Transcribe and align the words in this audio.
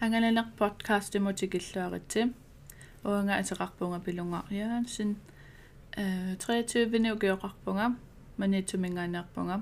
ангаланеq 0.00 0.48
podcast 0.58 1.14
imutiqilluaritsi 1.14 2.20
uanga 3.04 3.34
ateqarpunga 3.40 3.98
pilungaariaan 4.06 4.84
sin 4.94 5.10
э 5.96 6.36
23 6.38 7.12
ukiоqarpunga 7.14 7.86
manitumingaanерpunga 8.38 9.56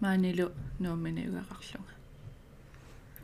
maanilu 0.00 0.46
nuumini 0.82 1.22
ugeqarlunga 1.28 1.92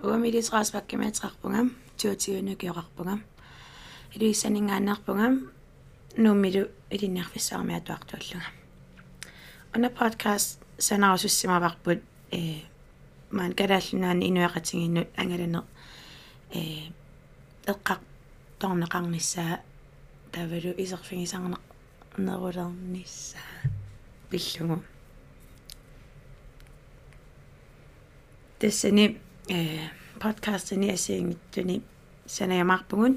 uamiliteraaspakkimaateqarpunga 0.06 1.60
22 1.98 2.52
ukiоqarpunga 2.54 3.18
илуиссанингаанерpunga 4.14 5.26
nuumilu 6.22 6.62
ilinniarfissaarmiatuartuallunga 6.94 8.48
ona 9.76 9.88
podcast 10.00 10.48
sanarussimavарпут 10.78 12.00
э 12.32 12.40
маан 13.36 13.52
калааллунаани 13.58 14.28
инуақатингиннут 14.30 15.08
ангаланеқ 15.22 15.66
э 16.51 16.91
эққақ 17.65 18.01
торнеқарниссаа 18.59 19.61
тавалу 20.31 20.71
исерфигисарнеқ 20.83 21.61
нерулерниссаа 22.17 23.41
пиллугу 24.29 24.83
тэсэни 28.59 29.05
э 29.49 29.89
подкастни 30.19 30.89
асиингиттуни 30.91 31.81
санаямаарпугун 32.27 33.13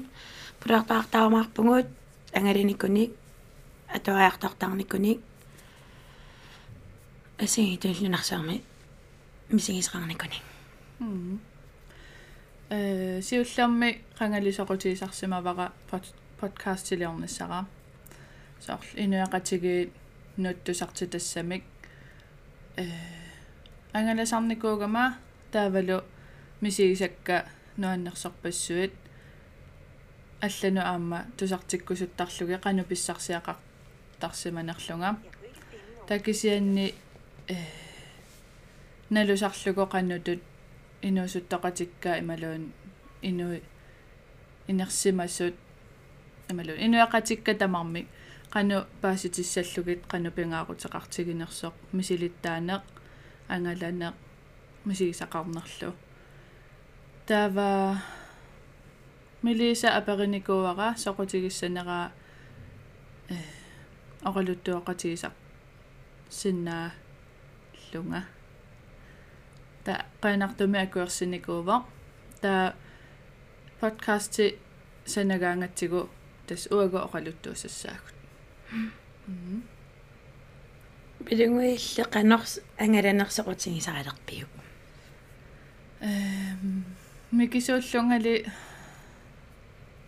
пулаартаартаамаарпугут 0.59 1.87
ангалиникуник 2.33 3.11
атуаартартарникуник 3.95 5.19
асингитуллунарсаарми 7.37 8.63
мисигисеқарникуник 9.49 10.43
э 12.69 13.21
сиуллерми 13.21 14.01
qangalisuqutiisarsimavara 14.19 15.71
подкастилиорнассара 16.39 17.65
соор 18.59 18.85
инуяқатиги 18.95 19.91
нуттусарти 20.37 21.05
тассамик 21.07 21.63
э 22.77 22.85
ангаласарникуугама 23.93 25.17
таавалу 25.51 26.01
мисигисакка 26.61 27.45
нуаннерсорпассуит 27.77 28.93
аллану 30.41 30.81
аама 30.81 31.25
тусартиккусуттарлуги 31.37 32.57
кану 32.63 32.83
писсарсиақар 32.83 33.57
тарсиманерлунга 34.19 35.17
такисианни 36.07 36.95
э 37.47 37.55
налусарлуго 39.09 39.85
каннутут 39.85 40.41
инуусуттоqatikka 41.07 42.19
ималуун 42.21 42.73
инуи 43.21 43.61
инерсимасут 44.67 45.55
ималуун 46.49 46.79
инуяqatikka 46.85 47.53
тамармик 47.61 48.07
кану 48.49 48.85
пааситиссаллугит 49.01 50.01
кану 50.11 50.29
пингаарутеқартигинерсоқ 50.37 51.73
мисилиттаанеқ 51.97 52.83
ангаланеқ 53.53 54.15
мисигисақарнерлу 54.85 55.93
таава 57.27 58.01
милиса 59.43 59.89
апериникуара 59.97 60.95
соқутигиссанера 61.03 62.11
э 63.29 63.37
оралуттуоқатигисақ 64.27 65.33
синнаа 66.29 66.91
лунга 67.93 68.21
та 69.85 70.05
qanartumi 70.21 70.77
akuersinikууva 70.85 71.85
та 72.41 72.73
подкасти 73.79 74.57
санагаангатсигу 75.05 76.09
тас 76.47 76.67
уага 76.71 77.05
оқалуттуусассаагут 77.07 78.15
билунгуилле 81.25 82.03
qanors 82.15 82.53
ангаланерсоқутигисаралерпиу 82.83 84.47
эм 86.01 86.85
микисууллунгали 87.31 88.35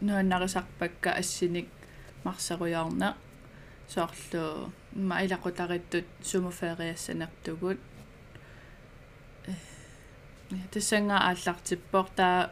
нуаннарисарпакка 0.01 1.11
ассиник 1.21 1.69
марсеруйаарна 2.23 3.15
соорлу 3.87 4.71
маилақутариттут 4.93 6.05
сумуфериассанертугут 6.23 7.79
тассанга 10.71 11.17
ааллартиппор 11.17 12.05
таа 12.15 12.51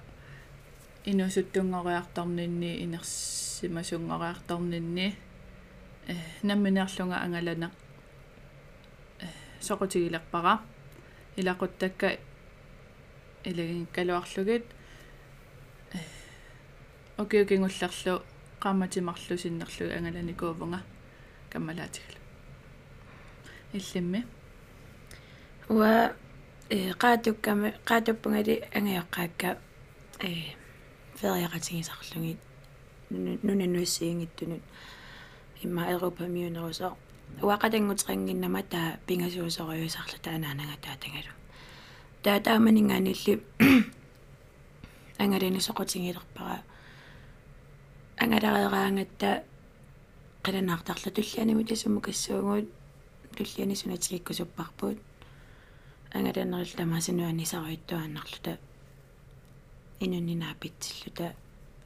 инусуттунгориарторнинни 1.06 2.84
инерсимасунгориарторнинни 2.84 5.16
э 6.08 6.16
намминерлунга 6.44 7.24
ангалана 7.24 7.72
э 9.20 9.28
соқутигилерпара 9.62 10.60
илақуттакка 11.38 12.18
илагин 13.44 13.88
калуарлугит 13.96 14.66
э 15.94 15.98
окиукингуллерлу 17.18 18.24
qaamatimarlu 18.60 19.38
sinnerlu 19.38 19.86
angalaniковунга 19.98 20.80
каммалаатигла 21.50 22.20
иллимми. 23.74 24.26
Уа 25.70 26.14
э 26.70 26.94
qaatukkami 27.02 27.74
qaatuppungali 27.86 28.56
angayoqqaakka 28.78 29.50
э 30.20 30.32
фериақатигисарлугит 31.20 32.40
нунануиссиингиттунут 33.48 34.64
имма 35.64 35.84
европамиунерусо 35.96 36.98
уақатангутерангиннама 37.42 38.64
таа 38.64 38.98
пингасуусориусарлу 39.08 40.18
таанаанага 40.26 40.76
таатангалу 40.82 41.34
таа 42.24 42.40
тааманингаанилли 42.40 43.34
ангалинисоқутингилерпара 45.24 46.64
ангаларераангатта 48.18 49.44
қиланаартарлу 50.44 51.12
туллианими 51.16 51.64
тасумукассуугуут 51.64 52.68
туллиани 53.38 53.76
сунатигиккусуппарпут 53.76 54.98
ангаланерил 56.16 56.76
тамасинуанисаруиттуааннарлута 56.80 58.54
инуннинаапитсиллута 60.06 61.28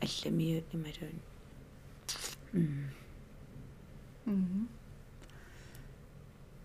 алламиут 0.06 0.68
ималуун 0.76 1.18
м 4.26 4.70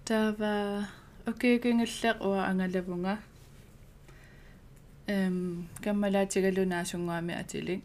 тава 0.04 0.54
окейкингаллеқ 1.30 2.16
уа 2.28 2.40
ангалавунга 2.50 3.14
эм 5.16 5.68
каммалаатигалунаасунгуами 5.84 7.34
атилик 7.42 7.82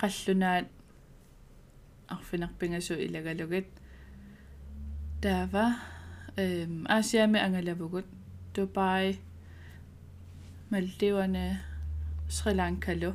qallunaat 0.00 0.66
арфинарпингасу 2.08 2.94
илагалугит. 2.94 3.66
Таава 5.22 5.76
эм 6.36 6.86
асиами 6.88 7.38
ангаlavугут 7.40 8.06
Dubai 8.56 9.18
Мальдиване 10.70 11.60
Шри-Ланкалу 12.28 13.12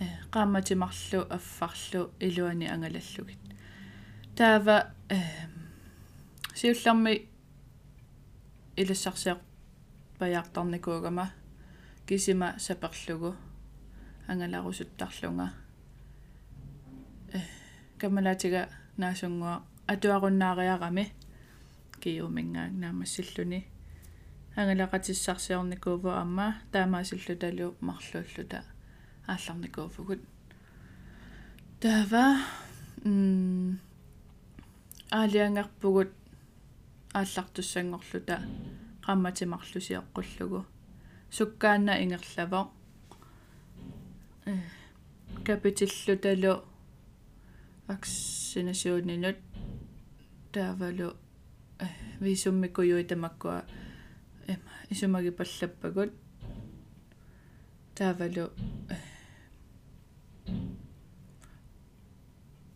э 0.00 0.06
qaamatimarlu 0.32 1.20
аффарлу 1.36 2.10
илуани 2.26 2.66
ангалаллугит 2.66 3.38
таава 4.36 4.76
эм 5.08 5.52
сиулларми 6.58 7.12
илассарсиақ 8.76 9.40
паjaartarникуугама 10.18 11.26
кисима 12.06 12.48
саперлугу 12.58 13.36
ангаларусуттарлунга. 14.26 15.52
Э 17.32 17.40
камалаатига 18.00 18.68
наасунгуа 18.96 19.62
атуаруннаариарами 19.86 21.04
киумингаак 22.00 22.72
наамассиллуни 24.56 24.74
ангалақатиссарсиорникуува 24.76 26.20
амма 26.20 26.54
таамаасиллуталу 26.72 27.76
марлууллута 27.80 28.64
аалларникууфгут 29.26 30.20
таава 31.80 32.40
м 33.04 33.78
аалиангарпугут 35.10 36.10
ааллартуссангорлута 37.12 38.36
qammatимарлусиоққуллугу 39.06 40.64
суккаанна 41.30 42.02
ингерлава 42.04 42.70
капитиллуталу 45.44 46.64
аксинасуунинут 47.88 49.36
таавалу 50.52 51.08
висуммикуйуи 52.20 53.04
тамаккуа 53.04 53.64
эма 54.46 54.72
исумаги 54.90 55.30
паллаппагут. 55.30 56.12
Таавалу 57.94 58.50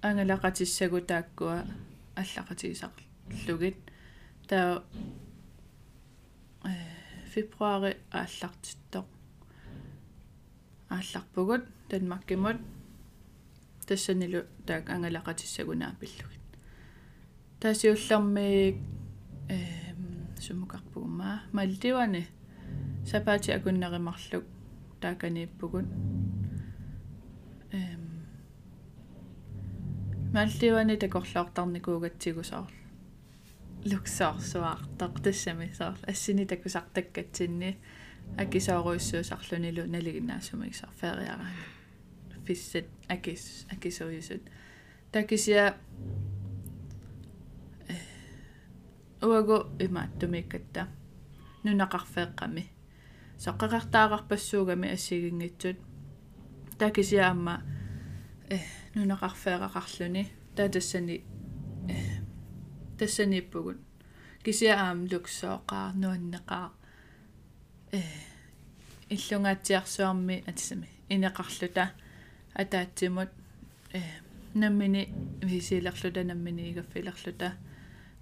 ангалақатиссагу 0.02 1.00
тааккуа 1.02 1.66
аллақатигисарлугит 2.16 3.76
таа 4.48 4.82
э 6.64 6.72
февруари 7.32 7.96
ааллартиттоқ. 8.10 9.06
Аалларпугут 10.88 11.64
танмаккимут 11.88 12.58
тассанилу 13.86 14.40
таак 14.66 14.88
ангалақатиссагунаа 14.90 15.94
пиллугит. 16.00 16.44
Таасиуллэрмиик 17.60 18.76
э 19.48 19.89
сумукарпугумаа 20.40 21.36
малтивани 21.52 22.22
сапаати 23.10 23.50
акуннеримарлук 23.52 24.44
тааканииппугут 25.00 25.88
эм 27.72 28.02
малтивани 30.34 30.96
такорлоортарникуугатсигусоор 30.96 32.70
луксаарсуаартақ 33.90 35.14
тассами 35.24 35.72
саар 35.78 35.96
ассини 36.06 36.44
такусартаккатсинни 36.46 37.78
акисооруйссуусарлунилу 38.42 39.86
налигинаасумигсаар 39.94 40.92
фериараани 41.00 41.64
фиссат 42.46 42.86
акис 43.08 43.66
акисоюсут 43.70 44.42
такисиа 45.12 45.74
уагу 49.22 49.66
имааттумиккатта 49.78 50.88
нунақарфеэққами 51.64 52.64
соққақартаагарпассуугами 53.44 54.92
ассигингитсут. 54.92 55.78
Такисиа 56.78 57.30
амма 57.30 57.62
э 58.48 58.58
нунақарфеэқақарлүни 58.94 60.26
таатассани 60.56 61.24
э 61.88 61.94
тассаниппугут 62.98 63.78
кисиа 64.44 64.74
аам 64.84 65.06
луксооқаа 65.10 65.92
нуаннеқаа 66.00 66.72
э 67.92 68.00
иллунгаатсиарсуарми 69.10 70.44
атисами. 70.46 70.88
Инеқарлута 71.08 71.92
атаатсимут 72.54 73.30
э 73.92 74.00
наммини 74.54 75.02
висилерлута 75.42 76.24
наммини 76.24 76.70
игаффилерлута 76.70 77.52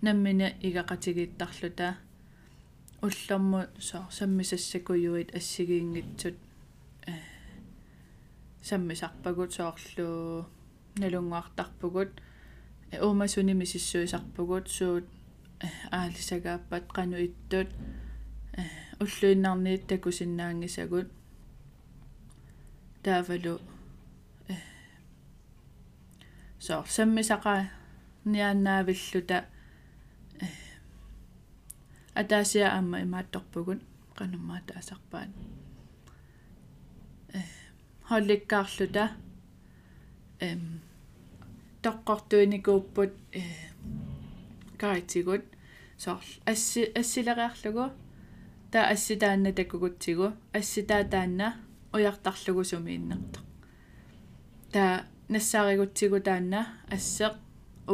наммина 0.00 0.48
игақатигииттарлута 0.60 1.96
уллэрму 3.02 3.66
соо 3.78 4.06
саммисассакуйуит 4.10 5.34
ассигиингитсут 5.34 6.36
э 7.06 7.12
саммисарпагут 8.62 9.52
соорлу 9.54 10.46
налунгуартарпугут 10.96 12.10
уумасуни 13.00 13.52
мисиссуисарпугут 13.52 14.68
суут 14.68 15.06
аалисагааппат 15.90 16.92
кану 16.92 17.16
иттут 17.16 17.68
уллуиннарниит 19.00 19.86
такусиннаангисагут. 19.86 21.08
Таавалу 23.02 23.60
соо 26.58 26.84
саммисаqa 26.84 27.70
нианнаавиллута 28.24 29.46
атаасиа 32.20 32.68
аама 32.76 32.96
имаатторпугут 33.06 33.80
qanummaa 34.18 34.60
таасарпаат 34.68 35.30
э 37.38 37.40
холликкаарлута 38.08 39.04
эм 40.48 40.62
тоққортуиникууппут 41.84 43.12
э 43.40 43.42
каитигут 44.82 45.44
соор 46.04 46.24
асси 46.52 46.82
ассилериарлугу 47.00 47.84
таа 48.72 48.84
асситаанна 48.94 49.50
таккугутсигу 49.58 50.26
асситаа 50.58 51.02
таанна 51.12 51.48
уяртарлугу 51.94 52.62
сумииннертоқ 52.70 53.44
таа 54.74 54.92
нассааригутсигу 55.34 56.18
таанна 56.28 56.60
ассеқ 56.96 57.34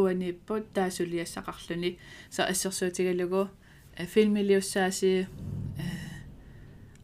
уаниппут 0.00 0.64
таасулиассақарлүни 0.76 1.90
са 2.30 2.42
ассерсуутигалугу 2.52 3.42
филмилиуссааси 3.98 5.28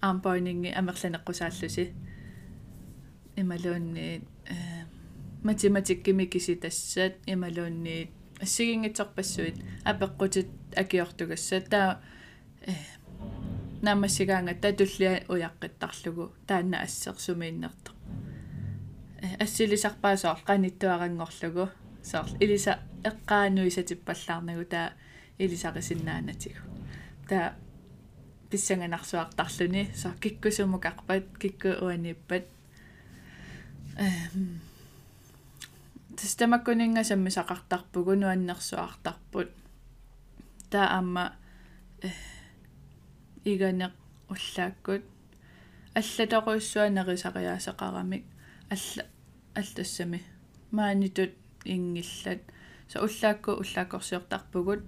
армпойнинги 0.00 0.70
амерланеққусааллуси 0.80 1.92
ималуунни 3.36 4.22
математиккими 5.42 6.26
киситассат 6.26 7.14
ималуунни 7.26 8.10
ассигингитсорпассуит 8.40 9.56
апеққутит 9.84 10.48
акиортугассат. 10.76 11.68
Таа 11.68 12.00
наммассигаанга 13.82 14.54
татуллиа 14.54 15.24
уяққиттарлугу 15.28 16.32
таанна 16.46 16.82
ассерсумииннертоқ 16.82 17.94
ассилисарпаасоор 19.40 20.40
қаниттуарангорлугу 20.48 21.68
соор 22.02 22.28
илиса 22.40 22.80
эққаануисатиппаллаарнагу 23.04 24.64
таа 24.64 24.92
илисақисиннаанатигу 25.40 26.60
та 27.28 27.54
писсанганарсуартарлүни 28.50 29.90
са 29.94 30.14
киккусумукарпат 30.20 31.38
кикку 31.40 31.68
уаниппат 31.84 32.44
эм. 33.96 34.60
Тестамаккунинга 36.16 37.04
саммисақартарпугу 37.04 38.14
нуаннерсуартарпут 38.14 39.48
та 40.70 40.98
амма 40.98 41.32
иганеқ 43.44 43.92
уллааккут. 44.28 45.02
Аллаторуйссуанерисариаасеқарамик 45.94 48.24
алла 48.70 49.04
аллассами. 49.54 50.22
Маанитут 50.70 51.30
ингиллат. 51.64 52.40
Са 52.88 53.00
уллаакку 53.00 53.52
уллааккорсиортарпугут 53.52 54.82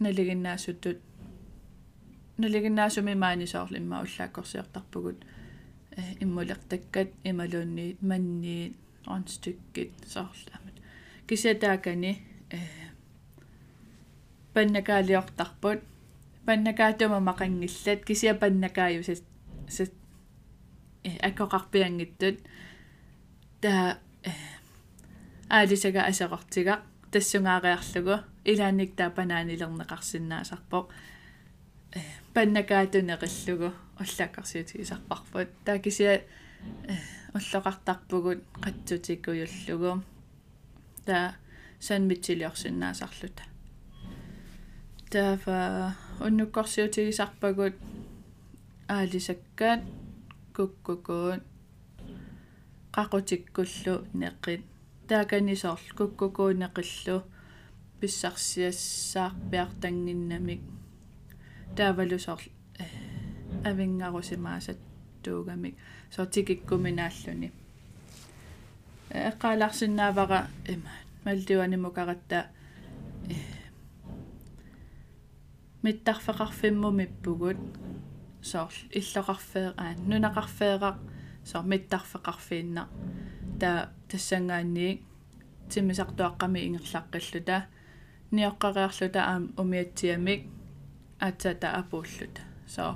налигиннаасуттут 0.00 0.98
налигиннаасуми 2.38 3.14
маанисоорлу 3.14 3.76
имма 3.76 4.00
уллааккорсиортарпугут 4.04 5.18
иммулертаккат 6.20 7.08
ималуунни 7.24 7.96
манни 8.00 8.74
онстуккит 9.06 9.92
соорлаамат 10.06 10.76
кисятаакани 11.26 12.12
э 12.50 12.58
паннакаалиортарпут 14.54 15.80
паннакаатума 16.46 17.18
мақангиллат 17.20 18.04
кисия 18.04 18.34
паннакааю 18.34 19.04
сат 19.04 19.22
сат 19.68 19.92
э 21.04 21.10
аккоқарпиангиттут 21.28 22.36
таа 23.60 23.98
аалисага 25.48 26.00
асеқортига 26.10 26.74
тассунгаариарлугу 27.12 28.31
илааник 28.50 28.90
таапанаанилернеқарсинаасарпоқ 28.98 30.86
паннакаатунеқиллугу 32.34 33.68
уллааккарсиутигисарпарпут 34.00 35.48
таа 35.64 35.78
кисиа 35.84 36.14
уллоқартарпугут 37.36 38.40
қатсутиккуйуллугу 38.64 39.92
таа 41.06 41.26
санмитсилиорсинаасарлута 41.86 43.44
таафа 45.12 45.58
уннуккорсиутигисарпагут 46.26 47.76
аалисаккаат 48.88 49.82
куккукуут 50.56 51.42
qaqutikkуллу 52.96 53.94
неққит. 54.20 54.62
Тааканисоорлу 55.08 55.92
куккукуунеқиллу 55.98 57.16
писсарсиассаарпиартангиннамик. 58.02 60.60
Таавалусоор 61.76 62.40
авингарусимаасат 63.64 64.78
туугамик 65.22 65.76
сортикиккуминааллуни 66.10 67.52
эққаларсинаавара 69.30 70.48
има 70.68 70.90
малдиуанимукаратта 71.24 72.46
миттарфеқарфиммумиппугут 75.84 77.60
соор 78.42 78.72
иллоқарфеэ 78.98 79.74
аа 79.76 79.94
нунақарфеэрақ 80.10 80.96
соор 81.44 81.64
миттарфеқарфиинна 81.72 82.88
таа 83.60 83.92
тассангаанниик 84.08 84.98
тимисартуаққами 85.70 86.58
ингерлаққиллута 86.66 87.58
ниоққариарлута 88.32 89.20
аам 89.30 89.44
умиатсиамик 89.62 90.40
атсата 91.18 91.68
апууллута 91.80 92.42
соо 92.74 92.92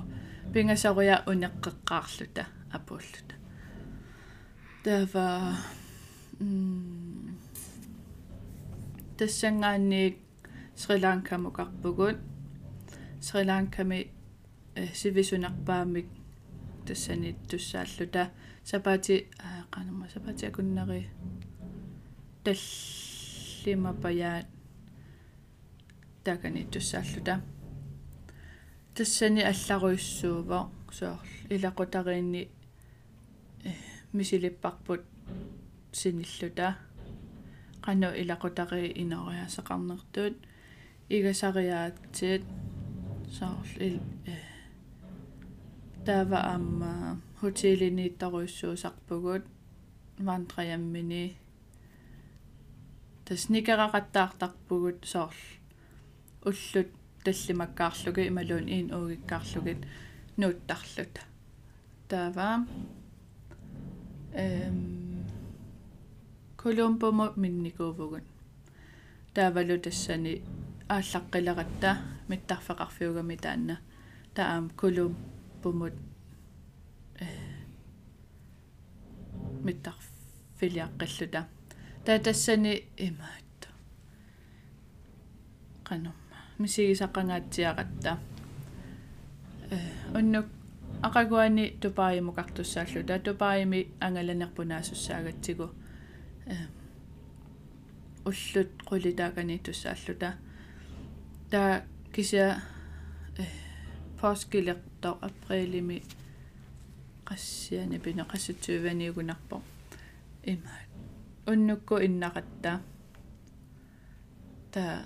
пингасаруя 0.53 1.17
унеққеққаарлута 1.31 2.43
апууллута 2.77 3.35
таава 4.83 5.27
м 6.39 7.37
тассангаанниик 9.17 10.17
сриланкамукарпугут 10.75 12.17
сриланками 13.21 14.11
сивисунарпаамик 14.93 16.05
тассани 16.85 17.35
туссааллута 17.49 18.31
сапаати 18.63 19.27
qanuma 19.71 20.07
сапаати 20.13 20.45
акуннари 20.45 21.09
таллимапаяат 22.43 24.45
такани 26.27 26.61
туссааллута 26.73 27.35
тассани 28.95 29.41
алларуйссуувоо 29.51 30.63
соорл 30.97 31.31
илақутариинни 31.55 32.43
мисилиппарпут 34.17 35.03
синиллута. 35.91 36.69
Qanu 37.85 38.09
ilaqutari 38.21 38.85
inoriasaqarnertuut 39.01 40.35
игасариаатсиит 41.15 42.43
соорл 43.37 43.73
ил 43.87 43.97
таава 46.05 46.39
аама 46.53 46.93
хотелинииттаруйссуусарпугут 47.39 49.43
вантраяммини 50.27 51.25
тасникерақаттаартарпугут 53.25 54.99
соорл 55.05 55.56
уллут 56.49 56.89
таллимаккаарлуги 57.23 58.27
ималуун 58.31 58.67
иин 58.75 58.87
уугиккаарлугит 58.97 59.81
нууттарлута 60.39 61.21
таава 62.09 62.65
эм 64.33 64.77
колумбомо 66.61 67.25
минникуувгун 67.35 68.25
таавалу 69.35 69.77
тассани 69.85 70.33
ааллаққилератта 70.95 71.89
миттарфеқарфиугами 72.29 73.35
таанна 73.45 73.75
таам 74.35 74.69
колумбомут 74.81 75.95
э 77.19 77.27
миттарфилиаққиллута 79.65 81.41
таа 82.05 82.19
тассани 82.19 82.73
имаатта 83.07 83.67
канумма 86.57 86.65
мисигисаққангаатсиақатта 86.65 88.17
э 89.69 89.77
оннук 90.17 90.45
акагуани 91.01 91.77
тупаимукартуссааллута 91.81 93.19
тупаими 93.19 93.87
ангаланерпунаасуссаагатсигу 93.99 95.69
уллут 98.25 98.69
qulitaakani 98.89 99.59
tussaalluta 99.59 100.33
та 101.49 101.83
кися 102.13 102.61
паскилертоо 104.21 105.17
априлими 105.21 106.03
qassiani 107.25 107.99
pina 107.99 108.23
qassutsuivaniugunarpo 108.31 109.61
има 110.43 110.71
уннукку 111.47 111.95
иннақатта. 111.95 112.81
Та 114.71 115.05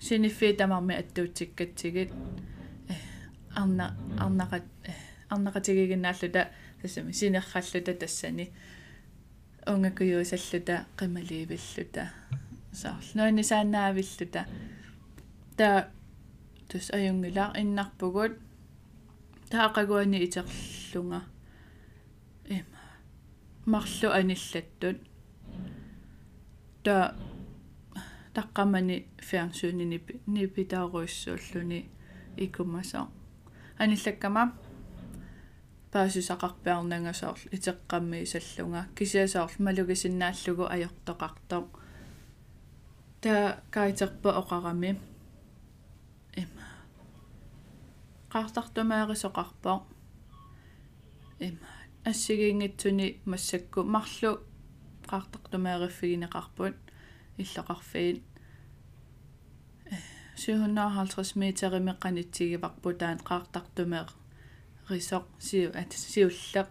синиффи 0.00 0.52
тамарми 0.52 0.94
аттуутсиккатсигит 0.94 2.12
арна 3.54 3.96
арнақат 4.18 4.64
арнақатигигиннааллута 5.30 6.50
тассами 6.82 7.12
синерраллута 7.12 7.94
тассани. 7.94 8.52
Унгакуйуусаллута 9.66 10.86
qimaliivillута 10.98 12.12
саарл 12.72 13.10
нуани 13.14 13.42
саанаавиллута 13.42 14.46
таа 15.56 15.88
тус 16.68 16.90
аюнгилаа 16.90 17.52
иннарпугут 17.60 18.32
таақагуани 19.50 20.24
итерлунга 20.26 21.22
эма 22.48 22.80
марлу 23.64 24.10
аниллаттут. 24.10 24.98
Таа 26.84 27.16
таққамани 28.36 28.96
фиарсуунини 29.28 29.98
нипитааруиссууллуни 30.26 31.80
икумасаа. 32.36 33.08
Аниллаккама 33.78 34.52
паасусақарпиарнангасоорл 35.92 37.48
итеққамми 37.56 38.22
исаллунга. 38.26 38.82
Кисиасоорл 38.96 39.56
малугисиннааллугу 39.58 40.64
ajortoqartoq 40.74 41.66
таа 43.22 43.62
кайтерпа 43.70 44.30
оқарами? 44.40 44.90
Има. 46.36 46.64
Qaartartumaarisоqarpo 48.32 49.72
има. 51.40 51.68
Ассигиингитсуни 52.04 53.20
массакку 53.24 53.82
марлу 53.82 54.30
qaartartumaaриффигинеқарпут 55.10 56.85
иллоқарфиит 57.38 58.22
750 60.36 61.36
метеримеққанитсигиварпутаан 61.42 63.18
qaartartumeeq 63.28 64.10
рисоq 64.90 65.24
сиу 65.38 65.70
ат 65.80 65.92
сиуллеq 65.92 66.68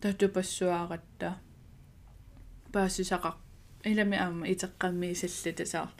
татупассуааратта 0.00 1.28
паассисақар 2.72 3.34
илами 3.84 4.16
аама 4.16 4.46
итеққамми 4.46 5.12
исаллута 5.12 5.66
саар. 5.66 5.90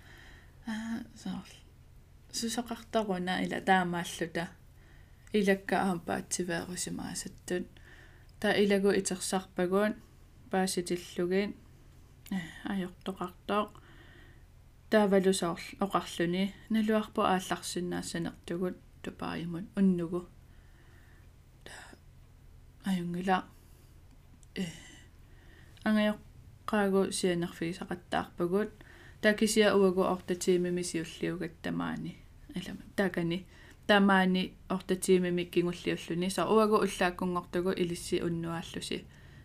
Аа 0.66 0.98
саар. 1.22 1.48
Сусақартаруна 2.32 3.44
ила 3.44 3.60
таамааллута. 3.60 4.48
Илакка 5.32 5.76
аам 5.82 6.00
паатсивеерусимаасаттут 6.00 7.66
та 8.40 8.48
илагу 8.62 8.90
итерсарпагуун 9.00 9.94
пааситиллугин 10.50 11.54
ajortoqartoq 12.70 13.70
таавалусаарл 14.90 15.66
оқарлүни 15.84 16.44
налуарпу 16.70 17.20
аалларсиннаассанертугут 17.22 18.76
тупааимут 19.02 19.66
уннугу. 19.76 20.20
Аюнгила. 22.84 23.44
Э 24.56 24.64
ангайоққаагу 25.84 27.00
сианерфигисақаттаарпагут 27.18 28.70
такисиа 29.20 29.74
уагу 29.76 30.02
ортатиимими 30.02 30.82
сиуллиугаттамаани. 30.82 32.12
Алама 32.56 32.84
такани. 32.96 33.46
Тамаани 33.86 34.54
ортатиимими 34.70 35.44
кигуллиуллуни. 35.44 36.30
Са 36.30 36.46
уагу 36.46 36.76
уллааккунгортугу 36.84 37.70
илисси 37.82 38.22
уннуааллуси. 38.22 39.04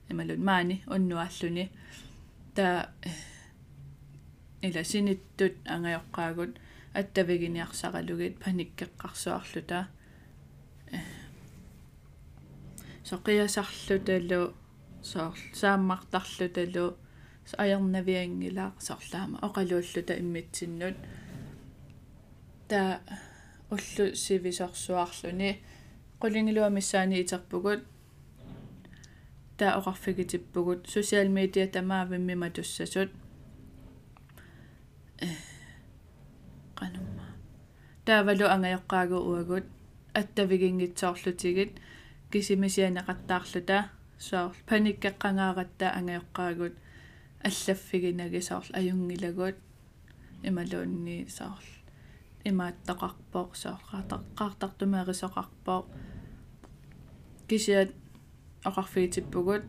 Ималун 0.09 0.43
маани 0.43 0.83
уннуааллуни 0.87 1.71
та 2.55 2.91
ила 4.61 4.83
синиттут 4.83 5.53
ангайоққаагут 5.65 6.59
аттавигиниарсаралугит 6.93 8.39
паниккеққарсуарлута 8.43 9.87
соқиасарлуталу 13.09 14.53
соор 15.01 15.37
сааммартарлуталу 15.53 16.97
аярнавиангилаа 17.57 18.73
соорлаама 18.79 19.39
оқалууллута 19.47 20.13
иммитсиннут. 20.19 20.97
Та 22.67 23.01
уллу 23.71 24.15
сивисорсуарлуни 24.15 25.61
qulingluamissaani 26.21 27.15
iterpugут 27.23 27.81
та 29.59 29.75
оқарфигитиппугут 29.79 30.87
социал 30.87 31.27
медиа 31.37 31.67
тамаавиммима 31.67 32.49
туссасут 32.55 33.11
э 35.19 35.27
qanumma 36.79 37.25
таавалу 38.05 38.45
ангайоққаагу 38.55 39.17
уагут 39.29 39.65
аттавигингитсоорлутигит 40.19 41.73
кисимисианеқаттаарлута 42.31 43.77
соор 44.17 44.55
паниккеққангааратта 44.69 45.87
ангайоққаагут 45.97 46.75
аллаффигинаги 47.47 48.39
соор 48.49 48.65
аюнгилагут 48.79 49.57
ималуунни 50.49 51.27
соор 51.37 51.63
имааттақарпоқ 52.49 53.49
соор 53.63 53.81
qaartartumaarisоқарпоқ 54.39 55.85
кисиат 57.49 57.91
оқарфигитиппугут 58.63 59.63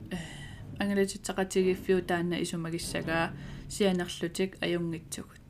ангалатитсақатигиффиу 0.79 2.03
таанна 2.03 2.43
исумагиссагаа 2.43 3.33
сианерлутик 3.69 4.57
аюнгитсугут 4.63 5.41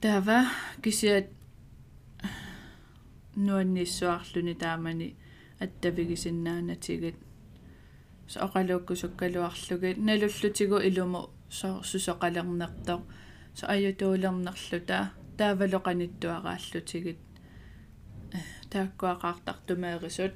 таава 0.00 0.46
кисиат 0.82 1.26
нуанниссуарлуни 3.36 4.54
таамани 4.54 5.16
аттавигисиннаанатигит. 5.58 7.16
Со 8.28 8.40
оқалууккусуккалуарлугит 8.46 9.96
налуллутигу 9.98 10.78
илуму 10.88 11.30
со 11.50 11.80
сусоқалернертоқ 11.82 13.00
со 13.54 13.66
аютуулернерлута 13.66 15.12
таавалоқаниттуарааллутигит 15.38 17.18
тааккуақаартартумаарисут 18.70 20.32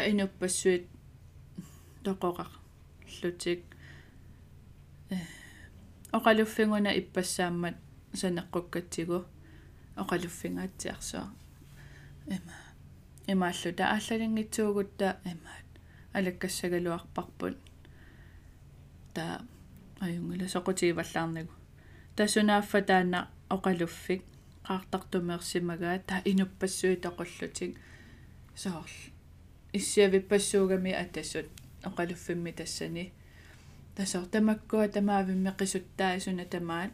та 0.00 0.08
инуппассуит 0.08 0.88
тоқоқарлутик 2.04 3.60
оқалуффингуна 6.16 6.90
иппассааммат 7.00 7.76
санеққуккатсигу. 8.14 9.26
Оқалуффингаатсиарсуа 9.96 11.28
има 12.28 12.56
имааллута 13.26 13.84
ааллалингитсуугутта 13.92 15.20
имаат 15.32 15.68
алаккассагалуарпарпут 16.14 17.58
та 19.12 19.44
аюнгила 20.00 20.48
соқутигиваллаарнагу 20.48 21.52
тасунааффа 22.16 22.80
таана 22.88 23.28
оқалуффик 23.50 24.22
qaartartumeersimagaa 24.64 25.98
ta 26.08 26.22
inuppassui 26.24 26.96
toqullutik 27.04 27.76
soorl 28.62 29.09
иссиавиппассуугами 29.72 30.92
атассут 30.92 31.46
оқалуффимми 31.84 32.52
тассани. 32.52 33.12
Тасор 33.96 34.24
тамаккуа 34.26 34.88
тамаавимми 34.88 35.50
qisuttaasuna 35.58 36.44
tamaat 36.44 36.92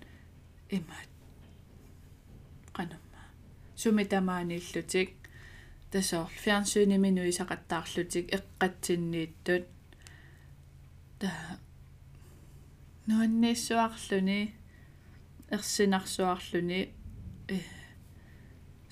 имаат. 0.71 1.11
Qanamma 2.77 3.23
суми 3.77 4.05
тамаанииллутик 4.05 5.11
тасоор 5.91 6.31
фиарнсууними 6.43 7.11
нуисақаттаарлутик 7.17 8.27
эққатсиннииттут 8.37 9.65
та 11.21 11.31
нуанниссуарлүни 13.09 14.41
ерсинарсуарлүни 15.55 16.81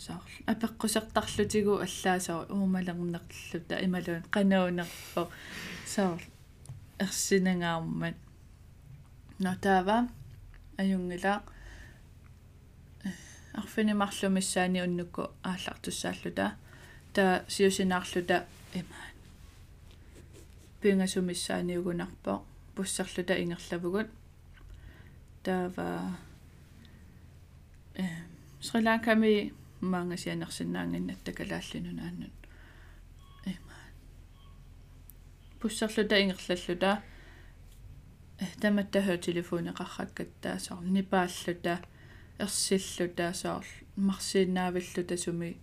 э 0.04 0.06
соор 0.06 0.22
апеққусертарлутигу 0.46 1.74
аллаасаа 1.86 2.46
уумалернерлута 2.50 3.76
ималуун 3.84 4.24
канаунерпо 4.30 5.22
соор 5.86 6.20
ерсинангаармат 6.98 8.16
нотава 9.38 10.08
аюнгила 10.76 11.42
арфинимарлумиссаани 13.54 14.82
уннукку 14.82 15.22
ааллартуссааллута 15.42 16.56
та 17.14 17.44
сиусинаарлута 17.48 18.46
имаан. 18.74 19.14
Пингасумиссааниугунарпо 20.80 22.42
пуссарлута 22.74 23.34
ингерлавгут 23.42 24.08
таава 25.44 26.16
э 27.94 28.04
Шри-Ланками 28.60 29.52
маангасианерсинаангиннат 29.92 31.20
такалааллинунааннут 31.24 32.36
имаан 33.46 33.92
пуссарлута 35.60 36.20
ингерлаллута. 36.20 37.02
Э 38.38 38.46
таматтахаа 38.60 39.16
телефонеқарраккаттаасоор 39.16 40.84
нипааллута 40.84 41.80
ерсиллута 42.38 43.32
соор 43.32 43.64
марсииннаавиллута 43.96 45.16
суми. 45.16 45.56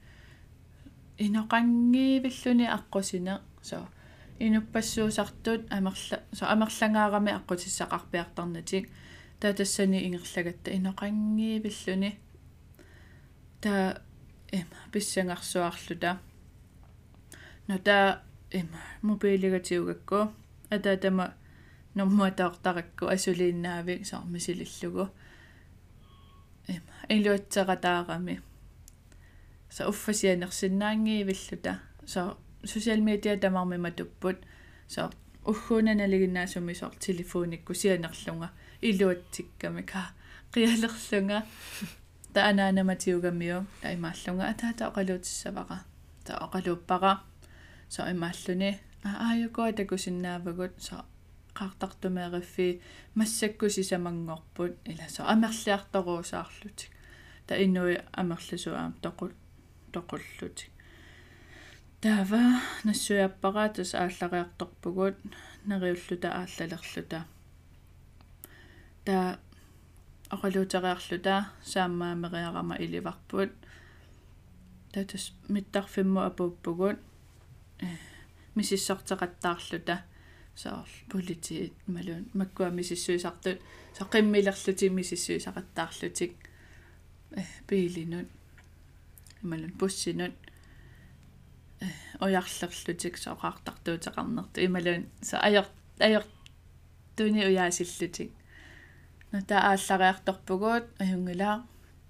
Иноқангиивиллуни 1.17 2.65
аққусине 2.77 3.41
со 3.61 3.89
инуппассуусартут 4.39 5.71
амерла 5.71 6.17
со 6.31 6.51
амерлангаарами 6.51 7.31
аққутиссақарпиартарнатик 7.37 8.89
та 9.39 9.53
тассани 9.53 10.07
ингерлагатта. 10.07 10.71
Иноқангиивиллуни 10.71 12.17
та 13.61 14.01
эма 14.51 14.77
писсангарсуарлута 14.91 16.19
нота 17.67 18.23
эма 18.51 18.79
мобилигатиугакку 19.01 20.33
ата 20.69 20.97
тама 20.97 21.33
нормуатаортаракку 21.95 23.05
асулииннаавик 23.07 24.05
сармисилиллугу 24.05 25.09
эма 26.67 26.93
илуатсератаарами 27.09 28.41
са 29.69 29.87
уффасианерсиннаангиивиллута 29.89 31.79
са 32.05 32.35
social 32.63 33.01
media 33.01 33.39
тамарми 33.39 33.77
матуппут. 33.77 34.37
Са 34.87 35.09
уггуунаналигиннаасуми 35.45 36.75
сор 36.75 36.91
телефоникку 36.99 37.73
сианерлунга. 37.73 38.49
Илуатсикками 38.81 39.83
ка 39.85 40.13
қиалерлунга 40.53 41.43
та 42.33 42.39
анаанаматиугамиу 42.49 43.65
таймааллунга 43.81 44.45
атаата 44.53 44.83
оқалуутиссаваqa 44.89 45.77
та 46.25 46.33
оқалууппара 46.45 47.13
са 47.89 48.09
имааллуни 48.13 48.79
ааюкуа 49.03 49.73
такусиннаавагут 49.73 50.73
са 50.87 51.03
qaartartumeeriffi 51.57 52.79
массаккусисамангорпут 53.15 54.73
иласо 54.91 55.21
амерлиарторуусаарлутик 55.33 56.91
та 57.47 57.55
иннуи 57.63 57.97
амерласуаам 58.11 58.93
тоқул 59.03 59.31
тоқуллутик. 59.93 60.71
Таава 62.01 62.61
нассуяппара 62.83 63.69
тас 63.75 63.93
ааллариарторпугут 63.93 65.17
нериуллута 65.65 66.29
ааллалерлута. 66.39 67.25
Та 69.05 69.39
оқалуутериарлута 70.31 71.51
саамаамериарама 71.63 72.75
иливарпут 72.79 73.51
татас 74.93 75.33
миттарфимму 75.49 76.21
апууппугут 76.21 76.99
э 77.79 77.87
мисиссортеқаттаарлута 78.55 80.03
соор 80.55 80.87
полити 81.09 81.73
малуун 81.87 82.29
маккуа 82.33 82.69
мисиссуисартут 82.69 83.59
соқиммилерлути 83.97 84.87
мисиссуисақаттаарлутик 84.97 86.33
э 87.31 87.43
пиилинут 87.67 88.29
малун 89.41 89.71
пуссинут 89.71 90.35
э 91.81 91.87
оярлерлутик 92.19 93.17
соқартартуутеқарнерту 93.17 94.65
ималуун 94.65 95.09
са 95.21 95.39
аёр 95.39 95.65
аёр 95.99 96.23
туни 97.15 97.45
уяасиллутик 97.45 98.31
ната 99.31 99.55
ааллариарторпугуут 99.69 100.85
аюнгилаа 100.99 101.63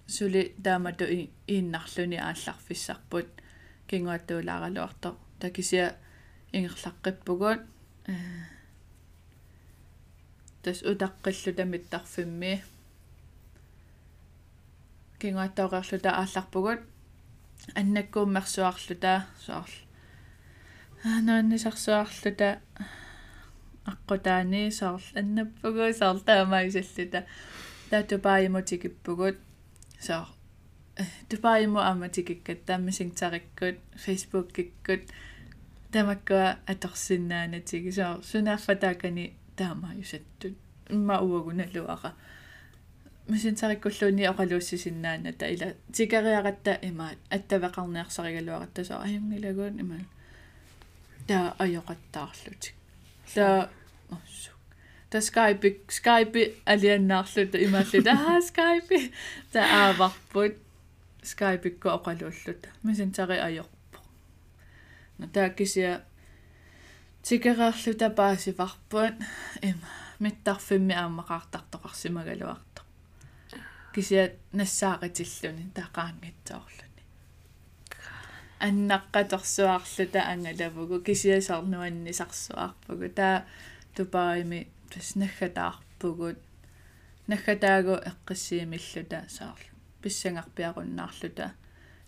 сули 0.08 0.56
таамату 0.64 1.06
ииннарлуни 1.48 2.18
аалларфиссарпут 2.18 3.30
кингуаттуулааралуарто 3.88 5.10
такисиа 5.40 5.96
ингерлаққиппугуут 6.54 7.62
тас 10.64 10.80
утаққиллу 10.92 11.52
тамиттарфимми 11.58 12.64
кингуаттаоқерлута 15.22 16.10
аалларпугут 16.22 16.82
аннаккууммерсуарлута 17.80 19.14
соорл 19.46 19.78
анааннисарсуарлута 21.04 22.50
аққутаани 23.86 24.72
соорл 24.72 25.08
аннаппугу 25.16 25.94
соорл 26.00 26.20
таамаисаллута 26.20 27.26
таатупааимутикиппугут 27.90 29.38
соор 30.00 30.28
тупааиму 31.30 31.80
аматикиккат 31.80 32.66
тааммисингтариккут 32.66 33.78
фейсбуккиккут 34.04 35.04
тамаккуа 35.92 36.58
аторсиннаанатиги 36.72 37.92
соо 37.92 38.22
сунааффатаакани 38.30 39.34
таамааюсаттут 39.58 40.56
имма 40.90 41.20
уагуналуара 41.20 42.12
мисинсариккуллуни 43.28 44.30
оқалууссисиннаанната 44.32 45.46
ила 45.54 45.74
тикариаратта 45.96 46.80
имаат 46.90 47.18
аттавеқарниарсаригалуаратта 47.36 48.86
соо 48.86 49.00
аюнгилагуун 49.08 49.80
имаа 49.84 50.04
таа 51.28 51.56
аёқаттаарлутик 51.64 52.81
таа 53.36 53.70
оссу 54.10 54.52
та 55.10 55.22
скайпи 55.22 55.70
скайпи 55.90 56.42
алианнаарлута 56.66 57.58
имааллута 57.66 58.12
аа 58.12 58.42
скайпи 58.42 59.12
та 59.52 59.60
ааварпут 59.82 60.56
скайпикку 61.24 61.88
оқалууллута 61.98 62.70
мисинсари 62.84 63.38
аёқ 63.48 63.70
тааккисиа 65.34 66.02
тикераарлута 67.24 68.10
паасиварпуат 68.10 69.16
има 69.62 69.90
миттарфимми 70.20 70.94
ааммақартартоқарсимагалуарто 71.04 72.82
кисиа 73.94 74.24
нассаақатиллуни 74.54 75.66
таақаангитсоорлуни 75.78 76.91
аннаққаторсуарлута 78.68 80.22
ангалавгу 80.32 80.98
кисиасарнуаннисарсуарпугу 81.08 83.08
таа 83.18 83.46
тупарими 83.96 84.60
тас 84.92 85.10
наггатаарпугут 85.22 86.40
наггатаагу 87.28 87.96
эққиссиимиллута 88.12 89.20
саарл 89.38 89.66
писсангарпиақуннаарлута 90.02 91.48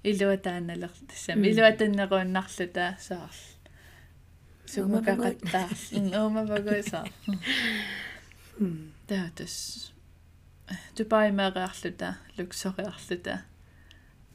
илуатааналер 0.03 0.93
тассам 1.09 1.43
илуатаннерууннарлута 1.49 2.85
саарл 3.07 3.41
сумакақаттаа 4.71 5.67
уумавагуисаа 6.21 7.05
таатас 9.07 9.55
тупаимеэриарлута 10.95 12.17
луксориарлута 12.37 13.41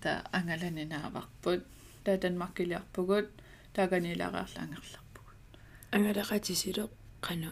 та 0.02 0.24
ангаланинааварпут 0.32 1.64
таа 2.04 2.16
танмаркилиарпугут 2.22 3.28
тааганилаариарлаангерларпугут 3.74 5.38
ангалақатисиле 5.94 6.84
қана 7.26 7.50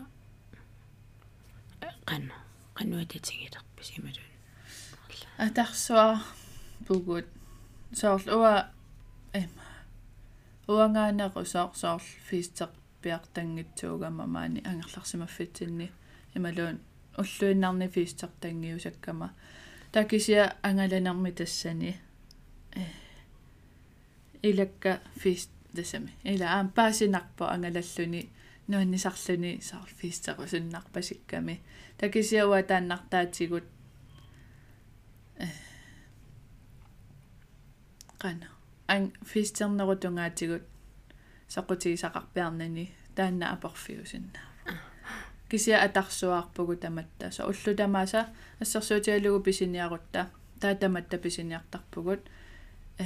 қана 2.10 2.34
қануататингилерпис 2.76 3.90
ималун 3.98 4.30
атарсуа 5.38 6.22
пугут 6.86 7.26
соорл 7.92 8.28
уа 8.38 8.54
эма 9.32 9.66
уангаанеру 10.68 11.44
соор 11.44 11.70
соорл 11.74 12.06
фистер 12.28 12.68
пиартангитсуугама 13.02 14.26
маани 14.26 14.60
ангерларсимаффитсинни 14.70 15.92
ималуун 16.34 16.80
уллуиннарни 17.18 17.88
фистер 17.88 18.30
тангиусаккама 18.40 19.28
такисиа 19.92 20.56
ангаланерми 20.62 21.30
тассани 21.32 21.92
илакка 24.50 25.00
фист 25.20 25.50
тасами 25.74 26.12
ила 26.24 26.46
аам 26.56 26.68
паасинарпо 26.76 27.44
ангалаллуни 27.54 28.22
нуаннисарлуни 28.68 29.60
саар 29.68 29.88
фистеру 29.98 30.46
суннарпасикками 30.52 31.60
такисиауа 31.98 32.62
тааннартаатигут 32.62 33.66
qana 38.22 38.48
ан 38.88 39.12
фистернерутунгаатигут 39.32 40.64
сақутигисақарпиарнани 41.54 42.86
таанна 43.14 43.46
апорфиусиннаа 43.54 44.46
кися 45.50 45.82
атарсуаарпугу 45.86 46.76
таматта 46.76 47.30
со 47.30 47.46
уллу 47.46 47.74
тамааса 47.76 48.28
ассерсуутиалугу 48.60 49.40
писиниарутта 49.44 50.30
таатаматта 50.60 51.18
писиниартарпугут 51.18 52.20
э 52.98 53.04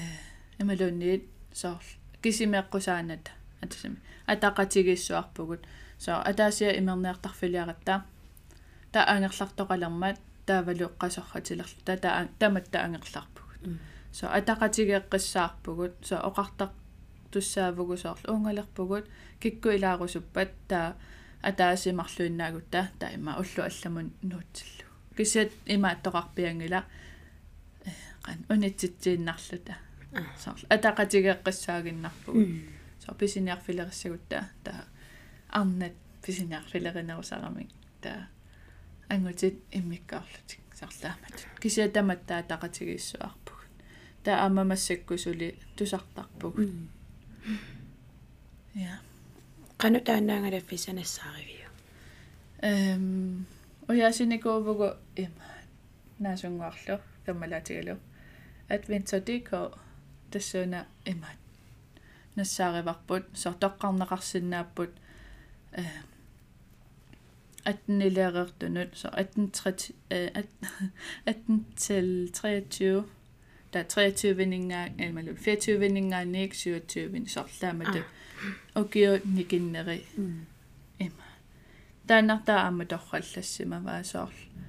эмалуунниит 0.61 1.25
соор 1.53 1.83
кисимеэккусааната 2.23 3.31
атасами 3.63 3.99
атақатигиссуарпугут. 4.27 5.67
Со 5.99 6.21
атаасиа 6.31 6.79
имернеартарфилиаратта 6.79 8.05
та 8.93 9.01
ангерлартоқалермат 9.15 10.19
таавалу 10.47 10.87
қасорратилерлу 11.01 11.81
та 11.85 12.29
таматта 12.39 12.85
ангерларпугут. 12.85 13.61
So 14.13 14.27
атақатигеэққиссаарпугут 14.39 15.95
so 16.09 16.17
оқартақ 16.29 16.71
туссаавгу 17.33 17.97
соорлу 17.97 18.33
уунгалерпугут 18.33 19.05
кикку 19.41 19.69
илаарусуппат 19.71 20.51
таа 20.69 20.97
атаасимарлуиннаагутта 21.43 22.91
таа 22.99 23.11
има 23.15 23.37
уллу 23.39 23.63
алламун 23.69 24.13
нуутсиллу. 24.23 24.87
Кисат 25.17 25.51
има 25.67 25.95
тоқарпиангила 26.05 26.85
qan 28.25 28.39
unitsitsииннарлута 28.53 29.75
соорлу 30.39 30.67
атақатигеэққиссаагиннарпугут 30.75 32.49
so 33.03 33.15
писиниарфилериссагутта 33.15 34.51
таа 34.65 34.85
арнат 35.49 35.95
писиниарфилеринерусарамик 36.25 37.71
таа 38.03 38.29
ангутит 39.09 39.57
иммиккаарлутик 39.73 40.61
сарлаамат. 40.75 41.47
Кисиатаматтаа 41.61 42.43
тақатигиссуарпу 42.43 43.55
та 44.25 44.45
аммамассаккусули 44.47 45.59
тусартарпугут 45.77 46.71
я 48.75 49.01
qanu 49.79 49.99
taannaangalaffi 50.09 50.77
sanassaaривиу 50.87 51.71
эм 52.63 53.47
оясиникуувгу 53.89 54.89
има 55.17 55.49
наасунгуарлу 56.19 56.97
каммалаатигалу 57.25 57.97
adventure.dk 58.75 59.51
тассуна 60.32 60.86
имат 61.06 61.40
нассаариварпут 62.36 63.26
сортоққарнеқарсинааппут 63.34 64.92
э 65.72 65.84
атнилеэртунут 67.66 68.98
så 68.98 69.10
18 69.10 69.92
18 71.26 71.66
til 71.76 72.32
23 72.34 73.06
der 73.76 73.82
er 73.82 73.88
23 73.88 74.38
vindinger, 74.38 74.88
eller 75.00 75.36
24 75.36 75.80
vindinger, 75.80 76.24
nik 76.24 76.54
27 76.54 77.12
vindinger, 77.12 77.30
så 77.30 77.44
lad 77.62 77.94
det. 77.94 78.04
Og 78.74 78.90
giver 78.90 79.20
nikinneri. 79.26 80.08
Emma. 81.00 81.24
Tänä 82.08 82.40
tämä 82.46 82.86
tohkallassa 82.86 83.84
vaan 83.84 84.04
så. 84.04 84.28
Inusuttuunna 84.28 84.69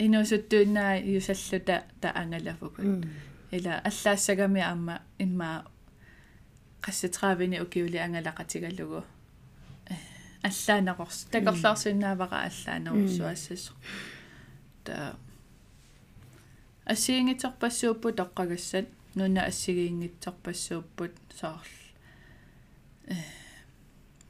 Jusalluta 0.00 1.82
ta 2.00 2.12
angalafukut. 2.14 3.06
Ila 3.52 3.80
allaassagami 3.84 4.62
amma 4.62 5.00
imma 5.18 5.64
qassitraavini 6.80 7.60
ukiuli 7.60 8.00
angalaqatigallugu. 8.00 9.04
Allaaneqors. 10.48 11.26
Takorlaarsinnaavara 11.30 12.38
allaaneqorsuassas. 12.48 13.72
Ta 14.84 15.14
ассиингитсорпассууппут 16.86 18.16
тоққагассат 18.16 18.86
нуна 19.14 19.42
ассигиингитсорпассууппут 19.50 21.14
саарл 21.34 21.78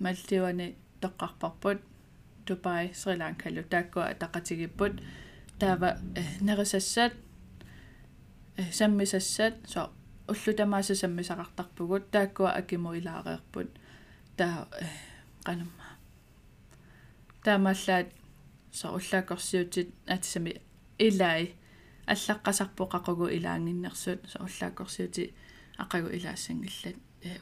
малтивани 0.00 0.74
тоққарпарпут 1.00 1.80
Dubai 2.46 2.90
Sri 2.92 3.16
Lanka 3.16 3.48
лу 3.50 3.62
тааккуа 3.62 4.14
тақатигиппут 4.14 4.94
таава 5.62 5.90
нерисассат 6.40 7.12
э 8.56 8.62
саммисассат 8.72 9.54
со 9.72 9.80
уллу 10.32 10.52
тамааса 10.58 10.94
саммисақартарпугут 11.02 12.10
тааккуа 12.10 12.50
акиму 12.60 12.90
илаареерпут 12.98 13.68
таа 14.36 14.66
канамма 15.46 15.88
таамааллаат 17.44 18.08
со 18.72 18.86
уллаакорсиутит 18.96 19.88
атсами 20.14 20.52
илай 20.98 21.54
аллаққасарпоқақугу 22.12 23.26
илаангиннэрсут 23.36 24.20
соорлааккорсиути 24.32 25.34
ақагу 25.78 26.08
илаассангиллат 26.16 26.96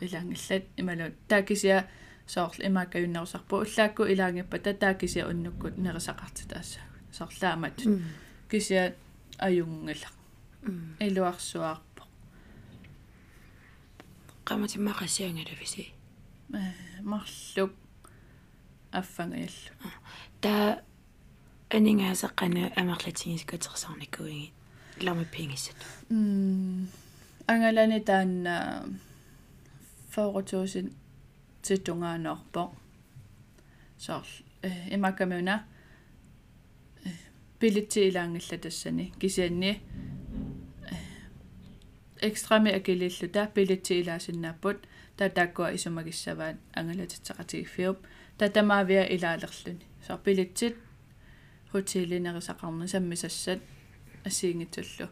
илаангиллат. 0.05 0.65
Ималу 0.77 1.07
таакисиа 1.29 1.89
соорл 2.27 2.61
имааккаюннерусарпу 2.69 3.57
уллаакку 3.65 4.03
илаангиппа 4.05 4.59
татаакисиа 4.59 5.29
уннуккут 5.31 5.79
нерисақарти 5.79 6.45
таассаагут 7.21 7.79
соорлаамат 7.79 7.79
кисиа 8.51 8.95
аюнгала 9.39 10.09
илуарсуаарпо 11.07 12.03
qamatimmaqassiangalafisi 14.49 15.85
марлук 17.13 17.73
аффангаяллу 18.93 19.73
та 20.41 20.83
анингаасаққана 21.77 22.63
амерлатингискатерсарникуиги 22.81 24.53
лама 25.07 25.25
пингиссат 25.25 25.77
м 26.11 26.89
ангалани 27.47 28.01
таанна 28.01 28.55
форутуусин 30.13 30.87
титунгаанорпо 31.63 32.63
соор 33.99 34.27
э 34.63 34.71
имакамуна 34.95 35.57
билити 37.60 38.08
илаангилла 38.10 38.58
тассани 38.58 39.14
кисианни 39.20 39.82
экстрами 42.22 42.72
акилиллута 42.72 43.52
билити 43.56 43.94
илаасиннааппут 44.02 44.78
татааккуа 45.18 45.72
исумагиссаваат 45.78 46.58
ангалатитсақатигиффиуп 46.80 47.98
татамаавиа 48.38 49.04
илаалерлүни 49.16 49.86
соор 50.06 50.20
билитсит 50.26 50.76
хотелинерисақарна 51.72 52.88
саммисассат 52.88 53.60
ассиингитсуллу 54.26 55.08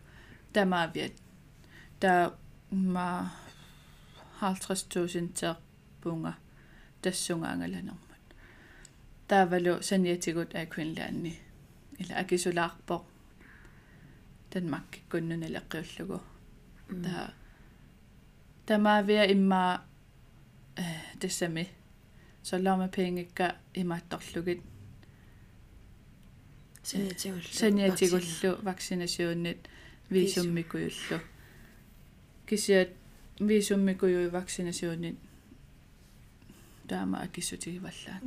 тамаавиат 0.54 1.14
та 2.00 2.34
ма 2.72 3.32
50000 4.42 5.34
тер 5.40 5.56
пунга 6.02 6.34
тассунгаангаланермат 7.02 8.24
таавалу 9.28 9.82
саниатигут 9.82 10.56
аквинлаанни 10.56 11.34
ила 11.99 12.15
акисулаарпо 12.23 13.05
танмакки 14.51 15.01
куннуналеққиуллугу 15.11 16.21
та 17.05 17.35
тамаавиа 18.67 19.25
иммаа 19.35 19.83
э 20.77 20.85
тассами 21.21 21.69
соллаама 22.43 22.89
пингикка 22.89 23.57
имаатторлугит 23.75 24.61
саниатигуллу 26.83 27.53
саниатигуллу 27.53 28.51
вакцинасиуннит 28.63 29.61
висуммикуйуллу 30.11 31.19
кисиат 32.47 32.91
висуммикуйуи 33.41 34.29
вакцинасиуннит 34.29 35.19
таама 36.89 37.21
акиссутигиваллаа 37.23 38.19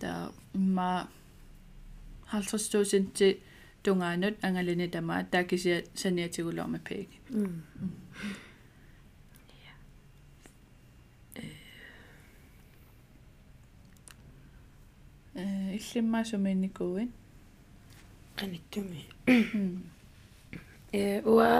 таа 0.00 0.32
имма 0.54 1.10
50000 2.32 3.36
тунгаанут 3.84 4.34
ангалини 4.46 4.88
тамаа 4.88 5.22
таакисиат 5.32 5.84
саниатигулуарма 6.00 6.78
пиги 6.86 7.18
э 15.34 15.76
иллиммаасуминникуин 15.76 17.08
qaниттуми 18.38 19.02
э 20.92 21.20
уа 21.32 21.50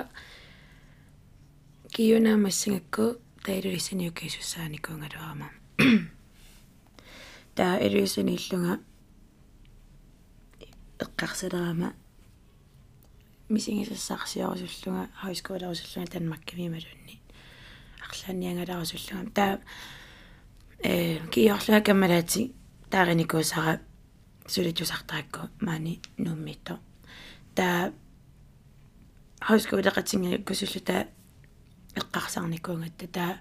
киюнаамассангакку 1.95 3.07
таилулиссаниуккисуссааникуунгалуарама 3.45 5.49
таа 7.57 7.75
элуиссаниллунга 7.87 8.75
эққарсалерама 10.99 11.95
мисингисассаарсиорусуллунга 13.49 15.09
хайскуулерусуллунга 15.21 16.13
танмаккимималунни 16.13 17.21
арлааниангаларусуллунга 18.05 19.31
таа 19.31 19.61
э 20.83 21.19
киорлаа 21.33 21.81
каммалаати 21.81 22.53
таариникуусара 22.91 23.81
сулитусартаакку 24.47 25.49
маани 25.61 26.01
нуммитто. 26.19 26.79
Таа 27.55 27.93
хайскуулеқатинга 29.41 30.39
кусуллута 30.45 31.09
эққарсаарникуунгатта 31.97 33.07
таа 33.09 33.39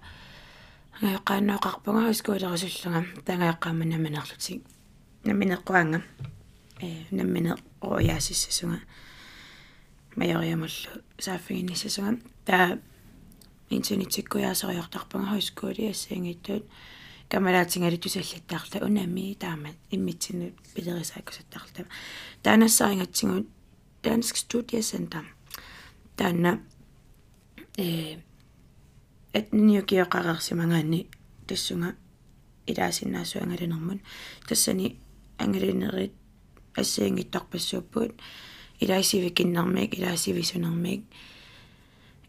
ангайоққааннооқарпунга 0.99 2.05
хайскуулерусуллунга 2.07 3.05
таангайоққаама 3.25 3.85
наминерлутик 3.85 4.63
наминеққуанга 5.23 6.01
э 6.82 7.04
наммине 7.10 7.56
рояасиссасунга 7.80 8.80
маёриамуллу 10.16 11.02
сааффигинниссасунга 11.18 12.20
таа 12.44 12.78
интунитиккуяасориортарпунга 13.70 15.30
хайскуули 15.30 15.90
ассаангиттуут 15.90 16.64
камалаатинgali 17.28 17.98
тусаллаттаарла 17.98 18.86
унами 18.86 19.34
таамат 19.34 19.76
иммитсину 19.90 20.52
пилерисааккусаттаарла 20.74 21.86
таанассаарингатсигут 22.42 23.46
Dansk 24.02 24.36
Studiecenter 24.36 25.24
таана 26.16 26.60
э 27.76 28.16
этниукиоқарерсимагаани 29.32 31.08
тассунга 31.46 31.96
илаасиннаасуангалинермун 32.66 34.00
тассани 34.48 34.96
ангалинерит 35.36 36.12
ассаангиттарпассууппут 36.75 38.11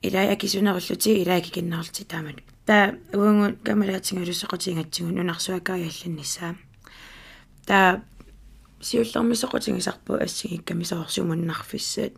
илаа 0.04 0.32
акисунеруллути 0.32 1.22
илааки 1.22 1.50
киннерлти 1.50 2.04
таамат 2.04 2.36
таа 2.66 2.94
уангу 3.12 3.56
камалаатингалуссоқутингатсигун 3.64 5.18
унарсуакариалланнissaа 5.20 6.56
таа 7.66 8.02
сиуллэрмисоқутингисарпу 8.80 10.12
ассигикками 10.14 10.84
соорсумуннарфиссаат 10.84 12.14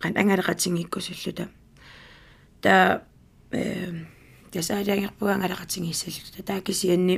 qan 0.00 0.12
angalaqatingikkusulluta 0.20 1.48
таа 2.62 3.02
э 3.52 3.92
тасаалиангерпугангалaqatingissalluta 4.52 6.42
таакисианни 6.42 7.16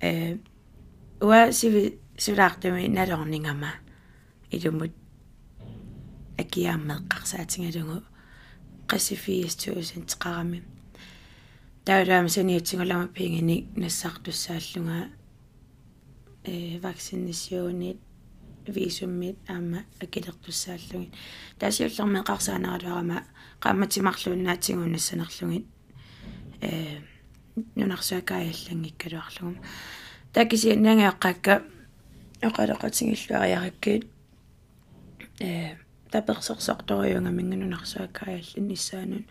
э 0.00 0.38
уа 1.20 1.52
сиви 1.52 1.98
сулаартами 2.17 2.87
налорнингама 2.87 3.71
илумут 4.51 4.93
акиааммеққарсаатингалугу 6.41 8.03
qassifiistuusin 8.89 10.03
teqarami 10.09 10.63
таулаама 11.85 12.29
саниатсингулама 12.29 13.07
пингини 13.07 13.67
нассартуссааллунга 13.75 15.09
э 16.43 16.79
вакцинасионит 16.79 17.99
висуммит 18.67 19.37
аама 19.47 19.79
акилертуссааллугит 19.99 21.13
таасиуллерме 21.59 22.21
қарсаанаалуарама 22.29 23.23
qaammatимарлууннаатсигун 23.63 24.91
нассанерлугит 24.91 25.65
э 26.61 26.99
нунарсуакааллангиккалуарлугум 27.75 29.57
такиси 30.33 30.75
нангеэққакка 30.75 31.63
оқалеқатингиллуариараккит 32.48 34.06
э 35.40 35.76
таперсерсорториунга 36.10 37.30
мингунунарсуаккааллин 37.30 38.68
ниссаанун 38.68 39.24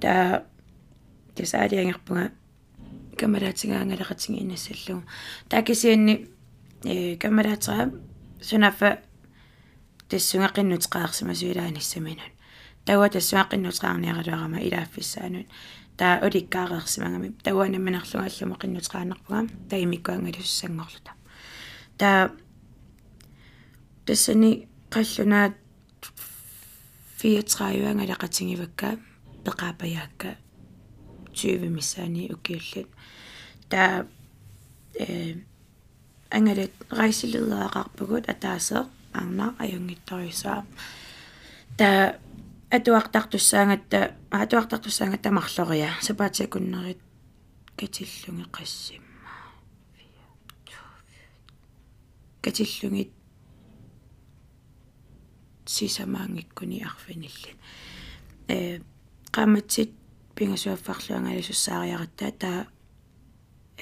таа 0.00 0.44
тасаалиангерпунга 1.34 2.32
камалаатингаангалеқатинги 3.18 4.42
инассаллугу 4.42 5.04
такисианни 5.48 6.28
э 6.84 7.16
камалаатера 7.16 7.92
сунафа 8.40 9.00
тассунгақиннутеқарсима 10.08 11.34
суилааниссаминун 11.34 12.32
тауа 12.86 13.08
тассуақиннутеқарниаралуарама 13.08 14.58
илааффиссаанун 14.66 15.46
таа 15.96 16.20
уликкаарерсимагами 16.26 17.28
тауанаминерлунгаллума 17.44 18.56
qinnuteqaannerpunga 18.62 19.50
таимиккуангалуссангорлута 19.70 21.15
таа 21.98 22.30
тассани 24.06 24.68
қаллунаат 24.90 25.54
34 27.18 28.06
лақатингивакка 28.10 28.98
пеқаапаяакка 29.44 30.36
20 31.34 31.68
миссаани 31.68 32.30
укиуллут 32.34 32.88
таа 33.68 34.06
э 34.94 35.34
ангалат 36.30 36.72
райсилераақарпагут 36.90 38.28
атаасеэ 38.28 38.86
арна 39.12 39.54
аюнгитторюсаа 39.58 40.66
таа 41.78 42.18
атуартартуссаангатта 42.70 44.14
атуартартуссаангатта 44.30 45.30
марлориа 45.30 45.90
сапаатикуннерит 46.00 47.00
катиллунги 47.76 48.46
qaссимма 48.56 49.05
катиллунгит 52.46 53.10
сисамаангиккуни 55.66 56.78
арфиниллат 56.88 57.56
э 58.48 58.80
qamatsit 59.34 59.90
пингасуаффарлуангалисуссаариаратта 60.36 62.30
таа 62.42 62.66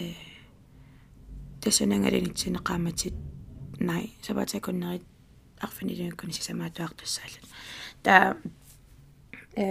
э 0.01 0.15
тасанангалинитсина 1.61 2.61
qamatsit 2.69 3.15
най 3.81 4.05
сапаатикуннерит 4.23 5.05
арфинилунгкуни 5.61 6.33
сисамаатуартуссаалат 6.33 7.45
таа 8.03 8.37
э 9.57 9.67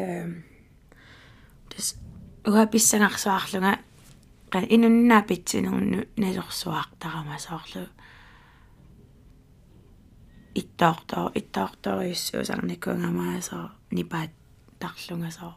тэс 1.69 1.95
уаписсангарсуарлунга 2.45 3.73
qa 4.51 4.59
инуннаа 4.75 5.23
питсинерну 5.29 6.05
налерсуаартарамасоорлу 10.52 10.52
иттаортоо 10.54 11.32
иттаорториуссуусарникунгамаасоо 11.40 13.66
нипаат 13.90 14.30
тарлунгасоо 14.80 15.54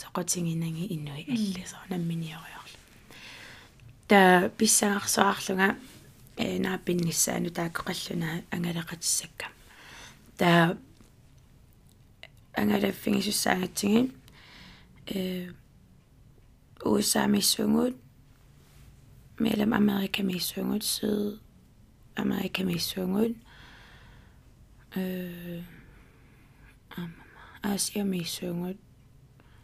соқотингинанги 0.00 0.84
иннуи 0.94 1.24
аллисоо 1.34 1.82
намминиориорлу 1.90 2.78
та 4.08 4.20
писсангарсуарлунга 4.58 5.68
э 6.36 6.58
нааппинниссаану 6.58 7.50
тааккоқаллуна 7.58 8.30
ангалақатиссакка 8.54 9.46
та 10.38 10.50
ангалаффигисуссаагатсигин 12.60 14.06
э 15.06 15.52
USA 16.84 17.26
миссунгут 17.26 17.96
мелам 19.38 19.74
Америка 19.74 20.22
миссунгут 20.22 20.84
сид 20.84 21.40
Америка 22.14 22.62
миссунгут 24.95 24.95
э 24.95 25.63
аасиамииссуунгут 27.61 28.77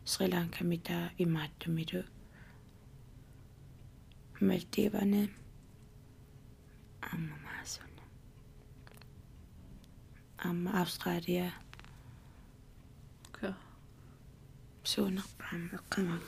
Sri 0.05 0.27
Lanka 0.29 0.63
мита 0.63 1.11
имааттумилу 1.17 2.03
Мальдиване 4.39 5.29
амма 7.01 7.35
маасуна 7.43 8.03
амма 10.37 10.81
Австралия 10.81 11.53
ка 13.31 13.55
суунерпаама 14.83 15.69
эққама 15.79 16.19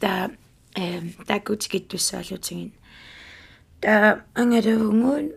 та 0.00 0.30
э 0.74 1.00
такутикиттуссаалутигин 1.26 2.72
та 3.80 4.24
ангалуунгуун 4.34 5.32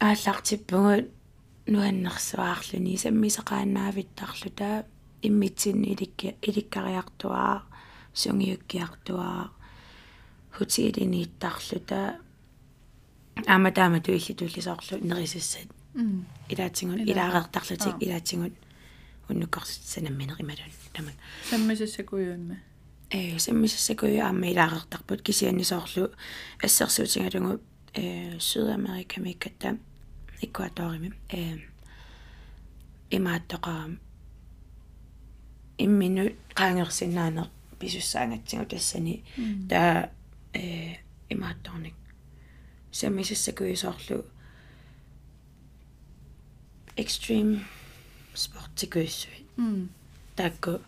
ааллартиппугут 0.00 1.15
нуаннерсуаарлүни 1.66 2.96
саммисақаанаавиттарлу 3.02 4.50
таа 4.54 4.84
иммитсин 5.22 5.82
иликки 5.84 6.36
иликкариартуаа 6.42 7.62
сунгиуккиартуаа 8.14 9.50
хутиилинииттарлу 10.56 11.80
таа 11.80 12.18
аама 13.46 13.70
таама 13.72 14.00
туилли 14.00 14.34
туллисоорлу 14.34 14.98
нерисассат 15.02 15.68
илаатингут 16.48 17.00
илаареэртарлутик 17.10 17.96
илаатингут 18.00 18.54
уннуккарсанамминер 19.28 20.36
ималун 20.40 20.72
тамак 20.92 21.14
саммисассакуйуунма 21.50 22.56
э 23.10 23.38
саммисассакуйу 23.38 24.22
аама 24.22 24.46
илаареэртарпут 24.52 25.22
кисианнисоорлу 25.22 26.10
ассерсуутингалугу 26.62 27.60
э 27.94 28.38
Сydамерика 28.38 29.20
миккатта 29.20 29.78
экваторими 30.42 31.12
э 31.30 31.58
имааттоqaam 33.10 33.98
иммину 35.78 36.24
qaangersinnaane 36.58 37.42
писуссаангатсигу 37.78 38.64
тассани 38.66 39.24
таа 39.70 40.10
э 40.52 40.96
имаатторник 41.28 41.94
саммисассакуйусоорлу 42.92 44.24
extreme 46.96 47.60
спортикуиссуи 48.34 49.46
таакку 50.36 50.80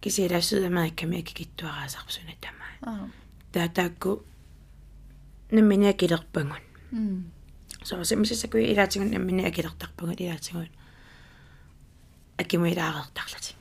кисила 0.00 0.40
Сydамерика 0.40 1.06
миккиттуараасарпсуна 1.06 2.34
тамаа. 2.40 3.10
Таа 3.52 3.68
таакку 3.68 4.22
намминиа 7.84 8.02
килерпангун 8.02 8.02
so 8.02 8.04
саммисассакуи 8.04 8.72
илаатигун 8.72 9.10
намминиа 9.10 9.50
килертарпангун 9.50 10.16
илаатигун 10.18 10.68
акимуилаареэртарлати 12.38 13.54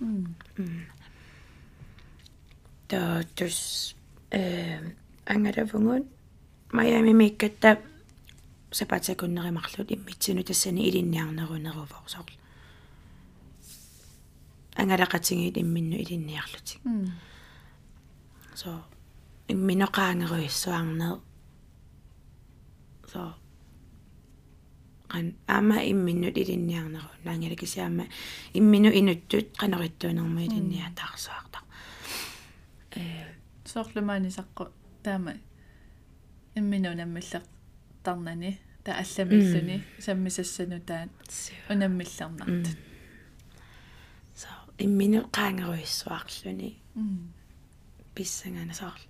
та 2.88 3.24
тус 3.36 3.96
э 4.32 4.80
ангаравгун 5.26 6.06
Miami 6.72 7.14
миккатта 7.14 7.80
сапатакуннеримарлут 8.72 9.92
иммитсину 9.92 10.44
тассани 10.44 10.90
илинниарнерунерувоорсоор 10.90 12.32
ангалақатингит 14.76 15.58
имминну 15.58 15.96
илинниарлутик 15.96 16.82
so 18.56 18.84
имминоқаангеруиссуарнер 19.48 21.22
so 23.12 23.34
qan 25.12 25.34
ama 25.48 25.78
imminnu 25.92 26.28
ilinniarneru 26.42 27.10
naangalakisiaama 27.26 28.04
imminu 28.60 28.90
inuttut 29.00 29.48
qanerittuunermu 29.62 30.40
ilinniataarsuartaq 30.48 31.66
э 33.00 33.02
соорлумаани 33.72 34.30
саққу 34.40 34.64
таама 35.04 35.34
иммину 36.56 36.96
наммиллер 36.96 37.44
тарнани 38.04 38.60
та 38.84 38.92
алламиллуни 39.04 39.84
саммисассану 40.00 40.80
таат 40.90 41.10
унаммиллернартут 41.70 42.78
so 44.42 44.50
imminu 44.86 45.20
qaangeruissuарлүни 45.38 46.70
писсангана 48.16 48.74
соорлу 48.82 49.08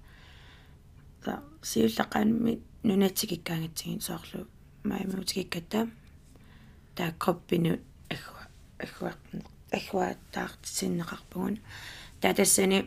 so 1.25 1.33
сиуллаққаанми 1.69 2.53
нунатсикиккаангатсигин 2.87 4.01
соорлу 4.09 4.47
маимуутикикката 4.89 5.89
таа 6.95 7.11
кроппину 7.19 7.73
аггуа 8.13 8.43
аггуа 8.83 9.13
аггуааттаартисиннеқарпугун 9.77 11.55
таа 12.21 12.33
тассани 12.33 12.79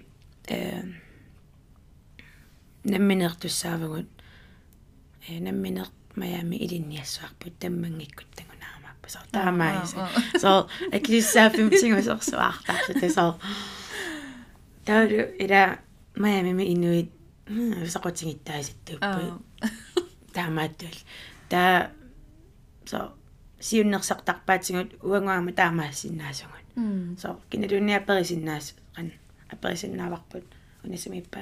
э 0.48 0.82
намминертуссаавагут 2.84 4.08
э 5.28 5.40
намминер 5.40 5.88
маями 6.16 6.56
илинниассуарпут 6.56 7.58
таммангиккут 7.58 8.28
тагунаамаппа 8.38 9.08
соо 9.08 9.22
таамаис 9.32 9.94
соо 10.42 10.68
аккисаафим 10.96 11.70
тингусерсуаартарлу 11.70 12.94
тасоо 13.00 13.32
таа 14.84 15.04
ила 15.44 15.78
маями 16.16 16.52
ми 16.52 16.64
инуит 16.74 17.10
сақутингиттааситтууппу 17.94 19.42
таамааттуал 20.34 20.98
таа 21.50 21.90
со 22.86 23.12
сиуннерсартарпаатингут 23.60 24.90
уангуама 25.02 25.52
таамаассиннаасугут 25.52 26.66
со 27.20 27.28
киналуниа 27.50 28.00
перисиннаас 28.00 28.74
кан 28.94 29.12
аперисиннааварпут 29.52 30.46
унисимиппа 30.84 31.40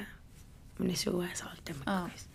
унисуаасаар 0.79 1.59
тамаккис 1.65 2.27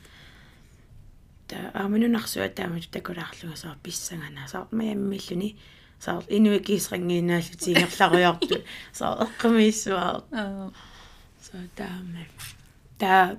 та 1.48 1.56
аминунарсуа 1.74 2.48
таамат 2.48 2.90
такулаарлуга 2.90 3.56
соо 3.56 3.74
писсагана 3.82 4.48
соо 4.48 4.68
маяммиллуни 4.70 5.58
соо 6.00 6.22
инуикисрингиинааллу 6.28 7.54
тигерларуйорту 7.64 8.56
соо 8.98 9.12
эққамииссуаа 9.24 10.72
соо 11.46 11.62
таама 11.76 12.22
та 12.98 13.37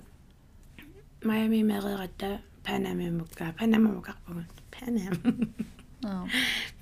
Miami 1.25 1.63
мерерата 1.63 2.39
Panama 2.65 3.05
mukka 3.19 3.53
Panama 3.59 3.89
mukkarpugun 3.95 4.47
Panama. 4.73 5.11
Аа. 6.05 6.25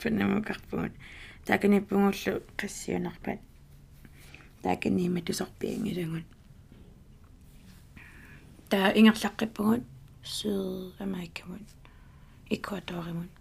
Panama 0.02 0.36
mukkarpugun 0.36 0.92
таканиппунгуллу 1.46 2.34
qassiunarpat 2.60 3.40
тааканиима 4.64 5.22
тусорпиангилагун 5.28 6.26
таа 8.72 8.96
ингерлаққиппугут 9.00 9.84
сyd 10.24 10.96
америкамут 11.06 11.68
экваторимут 12.50 13.32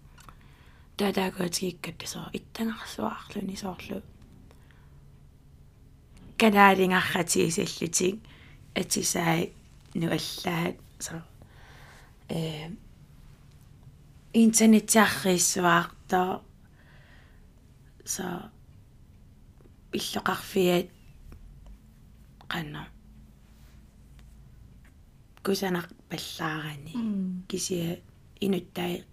таа 0.98 1.12
таагуатигиккат 1.12 2.02
соо 2.12 2.26
иттангарсуаарлуни 2.38 3.56
соорлу. 3.56 4.02
Канаалингарратигисаллутик 6.40 8.16
атисаи 8.74 9.52
нуаллаат. 9.94 10.76
соо 11.06 11.22
э 12.32 12.70
интернетиарриссуаарта 14.34 16.40
са 18.04 18.50
иллоқарфиат 19.92 20.88
қанна 22.52 22.82
кусанақ 25.44 25.88
паллаарани 26.10 26.94
кисия 27.48 28.00
инуттай 28.40 29.04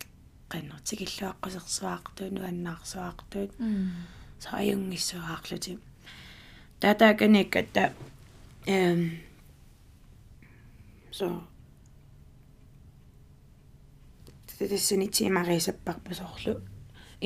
қаннертикиллуаққусерсуаартуут 0.51 2.31
нуаннаарсуаартуут 2.35 3.51
са 4.43 4.49
аюнгиссуаарлути 4.61 5.73
татаканикката 6.79 7.85
эм 8.67 9.01
so 11.17 11.27
тэтэсэни 14.59 15.07
тимарисаппарпусоорлу 15.07 16.53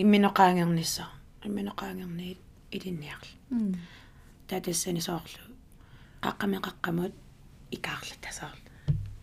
имминоqaангернisса 0.01 1.05
имминоqaангерниит 1.43 2.39
илинниарлу. 2.75 3.33
Татэсэни 4.47 5.01
соорлу 5.07 5.45
qaqameqaqqamut 6.21 7.13
икаарлатасаарлу 7.75 8.69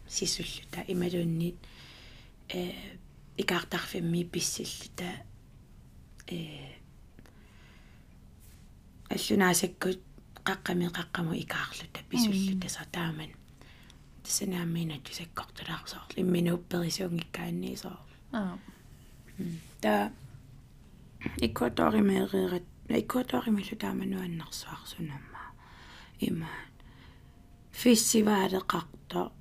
сисуллута 0.09 0.81
ималуунниит 0.93 1.57
э 2.49 2.73
икаартарфимми 3.37 4.25
писсиллута 4.25 5.11
э 6.27 6.75
аллунаасаккут 9.15 10.01
qaqameqaqqamu 10.49 11.33
икаарлута 11.45 12.01
писуллута 12.11 12.69
сатааман 12.69 13.31
тасанааммина 14.25 14.97
тусаккортулаарсоор 15.07 16.11
имминуупперисуунгиккаанниисоор 16.23 18.09
аа 18.33 18.59
та 19.81 20.13
экваторимеерерат 21.47 22.67
найкуатоаримиллу 22.89 23.77
таамануаннэрсуарсунамма 23.85 25.43
имаан 26.29 26.71
фиссиваалеқарто 27.81 29.33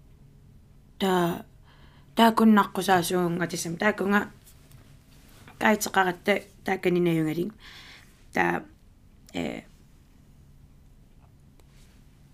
таа 0.99 1.45
таакуннарқусаасуунга 2.15 3.47
тисам 3.47 3.77
таакунга 3.77 4.21
каитеқаратта 5.59 6.33
тааканинаюнгалин 6.65 7.51
таа 8.33 8.63
э 9.33 9.63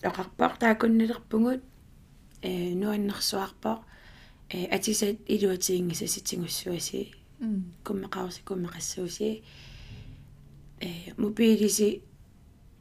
оқарпар 0.04 0.58
таакуннилерпугут 0.58 1.62
э 2.46 2.74
нуаннэрсуарпар 2.82 3.78
э 4.50 4.66
атисат 4.76 5.18
илуатиингиса 5.34 6.08
ситингуссуаси 6.08 7.02
куммеқарси 7.86 8.41
куммеқассууси 8.50 9.43
э 10.80 10.89
мобилиси 11.18 12.02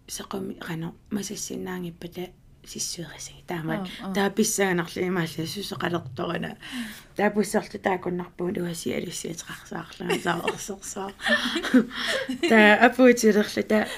сақами 0.06 0.54
қано 0.60 0.94
масассиннаангиппата 1.10 2.28
сиссуерисаги 2.66 3.42
таамат 3.46 3.88
тааписсаганарлу 4.14 5.00
имаалла 5.08 5.46
сусеқалерторина 5.54 6.56
таапуссерлу 7.16 7.78
таакуннарпуу 7.80 8.52
луаси 8.56 8.92
алиссиатеқарсаарлуна 8.98 10.18
таорсерсаа 10.22 11.10
та 12.50 12.58
апуутилерлу 12.86 13.62
та 13.62 13.88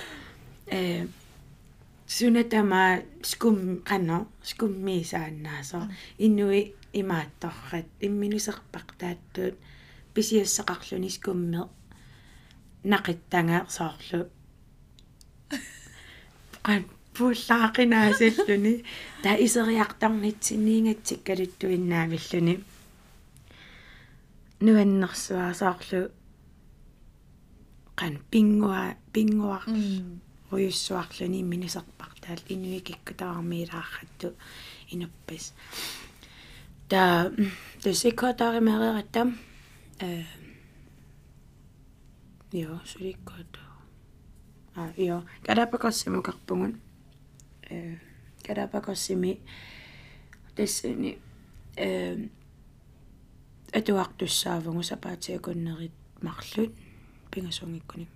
э 0.67 1.07
сунатама 2.07 3.03
скум 3.23 3.83
қано 3.89 4.27
скуммисааннаасо 4.43 5.81
иннуи 6.19 6.75
имаатторрат 6.93 7.87
имминусерпақ 8.07 8.89
тааттуут 9.01 9.57
писиассақарлуни 10.15 11.11
скумме 11.11 11.63
нақиттангаа 12.93 13.63
соорлу 13.77 14.21
ан 16.73 16.83
пуллаақинаасиллуни 17.15 18.75
та 19.23 19.31
исериартарнитсиниингатсик 19.47 21.21
калуттуиннаавиллуни 21.27 22.55
нуаннэрсуаа 24.65 25.53
соорлу 25.61 26.03
qan 27.99 28.15
pingua 30.51 30.59
pinguar 30.59 30.61
уйуссуарлуни 30.61 31.43
минисерпартаал 31.43 32.39
инуикиккутаармиилаарратту 32.49 34.35
инуппас 34.91 35.53
та 36.89 37.31
тусиккотааримерератам 37.83 39.39
э 40.01 40.25
jo 42.53 42.81
sulikkoto 42.85 43.61
а 44.77 44.93
jo 44.97 45.25
калапакассимукарпугун 45.45 46.81
э 47.71 47.99
калапакассими 48.43 49.41
тассани 50.55 51.19
э 51.77 52.29
атуартуссаавгу 53.73 54.83
сапаатиакуннерит 54.83 55.93
марлут. 56.23 56.73
Пингасунгиккуни. 57.31 58.09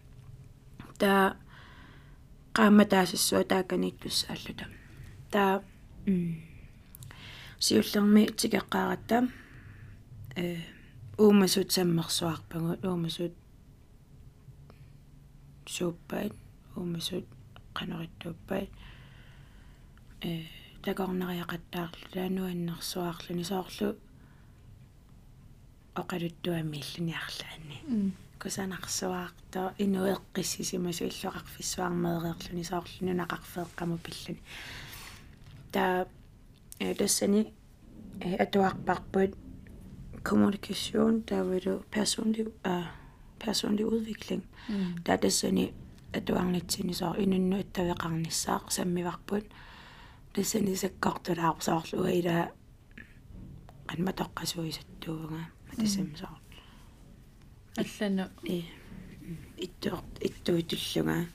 Та 0.99 1.37
qaamataasissua 2.57 3.45
taakaniittussaallута 3.53 4.65
таа 5.31 5.63
сиуллерми 7.65 8.23
тикеққааратта 8.39 9.17
э 10.37 10.45
уумасут 11.19 11.69
саммерсуарпагу 11.77 12.71
уумасут 12.89 13.35
сууппаат 15.75 16.35
уумасут 16.77 17.27
qanorittuppat 17.77 18.69
э 20.29 20.31
такорнериақаттаарлу 20.85 22.07
таануаннерсуаарлуни 22.15 23.45
соорлу 23.53 23.89
оқалуттуамииллуниарлаани 26.01 27.79
кусанарсуаарто 28.43 29.62
инуэққиссисимасу 29.84 31.05
иллоқарфиссуармеэреерлүни 31.11 32.64
соорлуни 32.70 33.12
нақарфеэққаму 33.20 33.99
пиллани 34.05 34.43
та 35.72 36.07
э 36.78 36.95
тассани 36.95 37.53
э 38.20 38.36
атуарпарпут 38.45 39.32
kommunikation 40.28 41.24
der 41.28 41.43
vil 41.45 41.64
du 41.64 41.74
personlig 41.91 42.49
uh, 42.64 42.86
personlig 43.38 43.86
udvikling 43.86 44.43
der 45.07 45.16
тассани 45.16 45.72
атуарнитсини 46.12 46.93
соо 46.93 47.14
инунну 47.18 47.61
аттавеқарнissaaq 47.61 48.70
саммиварпут. 48.70 49.45
Тассани 50.34 50.74
саккортулаарсоорлу 50.76 52.03
уила 52.03 52.51
анматоққасуисаттуунга 53.93 55.41
тассамсоо 55.76 56.39
аллану. 57.77 58.29
И 58.45 58.64
иттуор 59.59 60.03
иттуитуллунга 60.21 61.27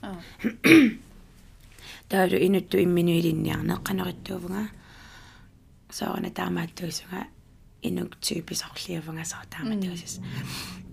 таалу 2.08 2.36
инутту 2.36 2.78
имминуилинниарне 2.82 3.76
канериттуувнга 3.84 4.68
саана 5.90 6.30
таамааттуисунга 6.30 7.26
инук 7.82 8.16
тyyписорлиавнга 8.20 9.24
саа 9.24 9.44
таамааттуисас 9.50 10.20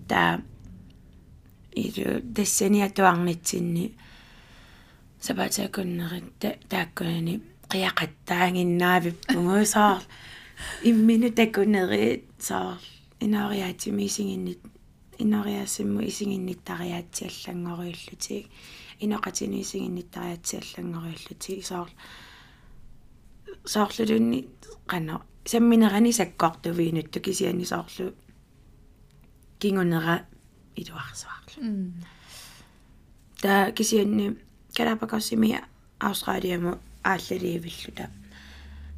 та 0.08 0.40
илу 1.74 2.20
тассани 2.34 2.82
атуарнитсинни 2.82 3.94
сабатаакуннерит 5.20 6.40
тааккунани 6.68 7.42
қиақаттаангиннаавиппугу 7.68 9.64
саар 9.66 10.02
иммину 10.90 11.30
такунери 11.32 12.24
саар 12.38 12.78
инариаатимисингиннит 13.20 14.60
инариаасимму 15.18 16.00
исигинниттариаатсиаллангориуллутиг 16.08 18.46
иноқатини 19.00 19.60
исигинниттариаатсиаллангориуллутиг 19.60 21.64
соор 21.64 21.90
соорлулунни 23.64 24.48
қано 24.86 25.20
самминерани 25.46 26.12
саккортувиинутту 26.12 27.20
кисиани 27.20 27.64
соорлу 27.64 28.12
кингунера 29.58 30.26
илуарсуарлу 30.76 31.92
та 33.42 33.72
кисианни 33.72 34.36
калапакассими 34.76 35.60
аустралиаму 35.98 36.78
ааллаливиллута 37.02 38.10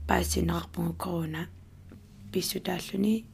паасинеқарпугу 0.08 0.92
корона 0.94 1.48
писсутааллуни 2.32 3.24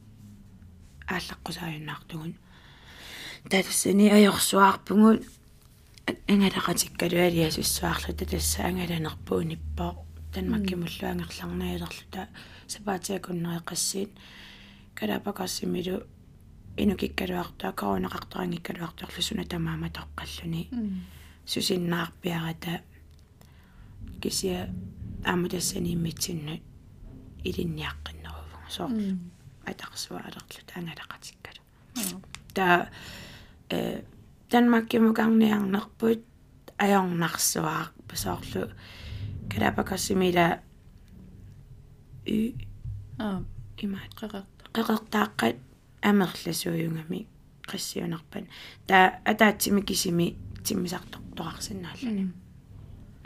ааллаққусааюннаартугун 3.43 3.49
тассани 3.49 4.09
аёрсуаарпугут 4.09 5.23
ангалақатиккалуалиасуссуарлута 6.27 8.25
тасса 8.25 8.65
ангаланерпууниппоо 8.65 10.05
танмаккимуллуангерларнаилерлута 10.33 12.27
сапаатиакуннериқассиит 12.67 14.11
калапакассимилу 14.95 16.03
инукиккалуартаа 16.77 17.73
коронеқарторангиккалуарторлусуна 17.73 19.45
тамаама 19.45 19.89
тоққаллуни 19.89 20.69
сусиннаарпиарата 21.45 22.81
кисия 24.21 24.73
аамутассанииммитсиннут 25.25 26.61
илинниаққиннеруву 27.43 28.69
соо 28.69 28.89
атарсуаалерлут 29.65 30.71
ангалақатиккалу 30.75 31.61
та 32.53 32.89
э 33.69 34.03
танмаккимукарниарнерпут 34.49 36.21
аёрнарсуаа 36.77 37.91
пасоорлу 38.07 38.71
калапакассимила 39.49 40.61
и 42.25 42.55
а 43.19 43.43
имаат. 43.77 44.13
Қеқарта 44.15 44.45
qeqertaaqat 44.73 45.55
амерласуйунгами 46.01 47.27
qassiunarpan 47.67 48.47
та 48.87 49.21
атаатсими 49.25 49.81
кисими 49.81 50.35
тиммисарторторарсинааллани 50.63 52.33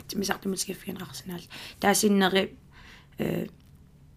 тиммисартумутигиффиинеқарсинаал 0.08 1.44
таасиннери 1.80 2.56
э 3.18 3.46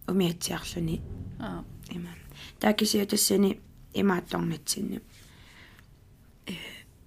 умиатсиарлуни. 0.08 1.00
А. 1.38 1.64
Има 1.90 2.10
таакисиа 2.60 3.06
тассани 3.06 3.60
имаатторнатсинни 3.94 5.00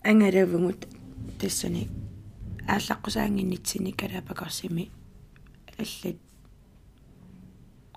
ангалавгут 0.04 0.88
тассани 1.40 1.90
ааллаққусаангиннитсини 2.68 3.92
калаапакорсими 4.00 4.92
аллат 5.78 6.18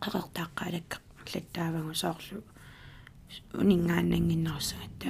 qeqertaaqaalakka 0.02 0.96
латтаавагу 1.34 1.94
соорлу 1.94 2.42
унингааннангиннерусагатта 3.52 5.08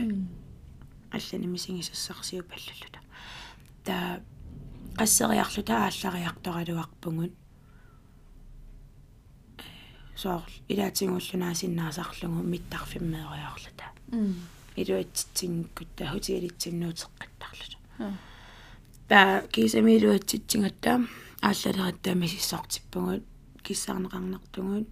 аллани 1.17 1.47
мисигисассарсиу 1.47 2.43
паллуллута 2.51 3.01
та 3.85 4.21
qasseriarlu 4.99 5.63
taallariartoraluarpungut 5.71 7.33
soorl 10.23 10.53
ilaatiнгуллунаасиннаасарлугу 10.73 12.43
миттарфиммеериарлута 12.53 13.87
илуатситсингккут 14.83 15.93
хутигалитсиннуутеққаттарлута 16.11 17.77
та 19.09 19.43
кисамилуатситсингатта 19.53 20.93
ааллалератта 21.41 22.15
мисиссортиппугут 22.15 23.25
киссаарнеқарнартугут 23.65 24.89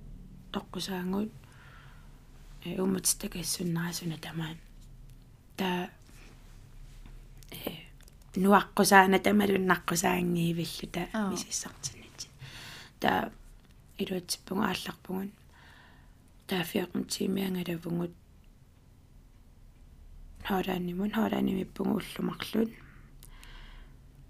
тоққусаангут 0.54 1.30
э 2.64 2.80
умматстакассуннарасуна 2.82 4.16
тамаа 4.26 4.54
та 5.56 5.90
э 7.50 7.70
нуаққусаана 8.44 9.18
тамалуннаққусаангиивиллута 9.26 11.02
мисиссартиннати 11.32 12.28
та 13.00 13.30
илуатсиппугу 13.98 14.62
аалларпугун 14.62 15.30
таафиақун 16.48 17.04
тимиангаlavungut 17.12 18.14
хаарааннимун 20.48 21.10
хаарааннимиппугу 21.16 21.90
уллумарлут 21.98 22.70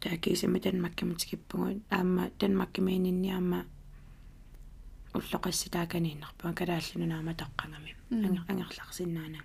таакисами 0.01 0.59
танмаккамутикиппугут 0.64 1.83
аама 1.91 2.31
танмаккамиининниарма 2.41 3.61
уллоқасси 5.14 5.69
тааканииннарпуга 5.77 6.53
калааллунунаама 6.61 7.33
тоққангами 7.43 7.93
ангерларсиннаана 8.51 9.41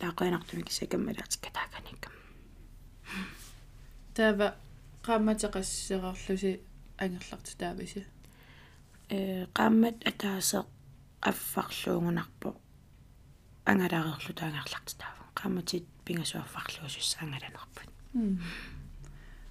таақуинартуми 0.00 0.62
кисакаммалаатикка 0.68 1.48
тааканиккам 1.58 2.12
таава 4.14 4.56
ангерларту 6.98 7.56
таависи 7.58 8.06
э 9.08 9.46
qaammat 9.56 9.96
атаасеқ 10.10 10.66
аффарлуугунарпо 11.30 12.48
ангалаарерлу 13.70 14.32
таангерларту 15.34 15.34
таава 15.34 15.36
qaammatит 15.40 15.84
пингасуаффарлуусусса 16.04 17.18
ангаланерпут 17.20 17.88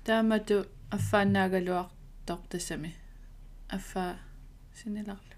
таамату 0.04 0.66
аффааннаагалуартор 0.92 2.40
тассами 2.50 2.94
аффа 3.70 4.18
синеларлу 4.76 5.36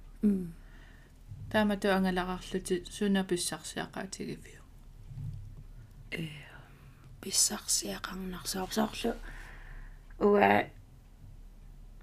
таамату 1.52 1.92
ангаларарлути 1.92 2.84
суна 2.90 3.24
писсарсиақаатигивиу 3.24 4.62
э 6.12 6.28
писсарсиақарнарсаорсоорлу 7.22 9.14
уа 10.20 10.64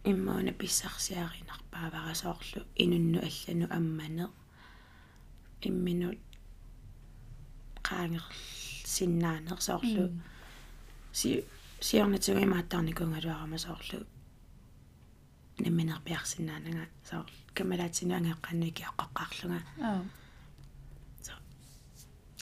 иммаана 0.04 0.52
писсарсиаринарпааварасоорлу 0.52 2.66
инунну 2.76 3.20
аллану 3.20 3.66
аммане 3.70 4.28
имминут 5.62 6.18
qaangер 7.88 8.24
синнаанерсоорлу 8.94 10.04
си 11.12 11.44
сиорнатуги 11.80 12.46
мааттарникунгалуарамасоорлу 12.54 13.98
намминерпиарсинаанага 15.64 16.84
соор 17.10 17.26
камалаатсину 17.54 18.14
ангеққанники 18.18 18.82
аққаққарлунга 18.90 19.60
аа 19.80 20.02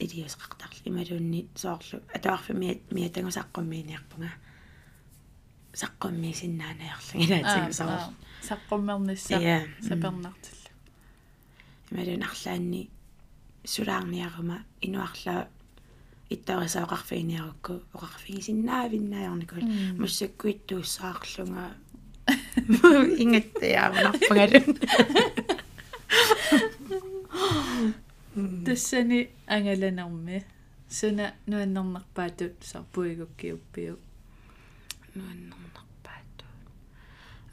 идиусеқартарли 0.00 0.80
ималуунни 0.84 1.48
соорлу 1.54 2.00
атуарфи 2.14 2.52
миа 2.52 2.74
миатангусаққуммииниарпунга 2.96 4.30
саққумми 5.82 6.32
синнаанаерлу 6.40 7.14
илаатига 7.24 7.72
соор 7.72 8.00
саққуммернисса 8.48 9.36
сапернартилла 9.88 10.70
ималуун 11.90 12.22
арлаанни 12.28 12.90
сулаарниарума 13.72 14.56
инуарлаа 14.86 15.48
иттарисаоқарфииниарукку 16.34 17.74
оқарфигисиннаавиннаажорникул 17.94 19.62
массаккуиттууссаарлунга 20.02 21.64
ингаттаярнарпагалун 23.22 24.76
тассани 28.66 29.20
ангаланарми 29.54 30.38
суна 30.88 31.26
нуаннернарпаатут 31.46 32.54
сарпуигуккиуппиу 32.70 33.94
нуаннернарпаатут 35.14 36.46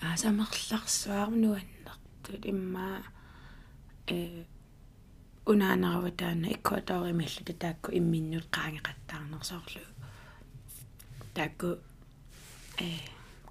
аа 0.02 0.18
самерларсуару 0.18 1.34
нуаннертут 1.44 2.44
имма 2.52 2.88
э 4.08 4.46
унаанераватаана 5.52 6.48
иккуатаоримиллута 6.56 7.54
таакку 7.64 7.90
имминнут 8.00 8.46
qaangeqattaarnersooрлу 8.56 9.86
таакку 11.36 11.70
э 12.86 12.88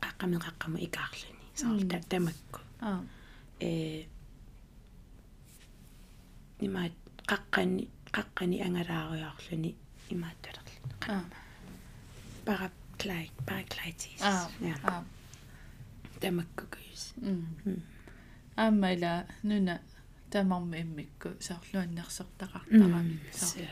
qaqqameqaqqamu 0.05 0.79
ikaarluni. 0.87 1.45
Soorta 1.61 1.97
tamakku. 2.11 2.61
Аа 2.89 3.01
э 3.61 3.71
имаат 6.67 6.95
qaqqani 7.31 7.85
qaqqani 8.17 8.57
angalaarujaarluni 8.67 9.71
имаатталерлу 10.13 10.79
аа 11.15 11.25
para 12.47 13.63
kleitis 13.73 14.23
аа 14.23 14.49
аа 14.91 15.05
tamakkukuis 16.21 17.03
м 17.23 17.83
аммала 18.65 19.13
нуна 19.49 19.75
тамарми 20.31 20.81
иммикку 20.81 21.29
соорлуаннерсертақартарами 21.41 23.21
соор 23.33 23.69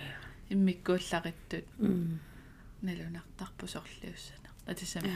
иммиккууллариттут 0.50 1.64
м 1.78 2.20
налунартарпу 2.82 3.66
сорлиуссана 3.66 4.50
атисами 4.66 5.12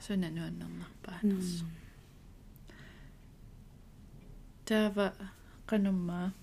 суна 0.00 0.28
нуаннернарпаанерсу 0.30 1.66
таава 4.64 5.14
канумма 5.66 6.34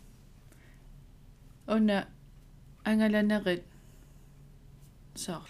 уна 1.67 2.07
ангаланерит 2.83 3.63
соор 5.15 5.49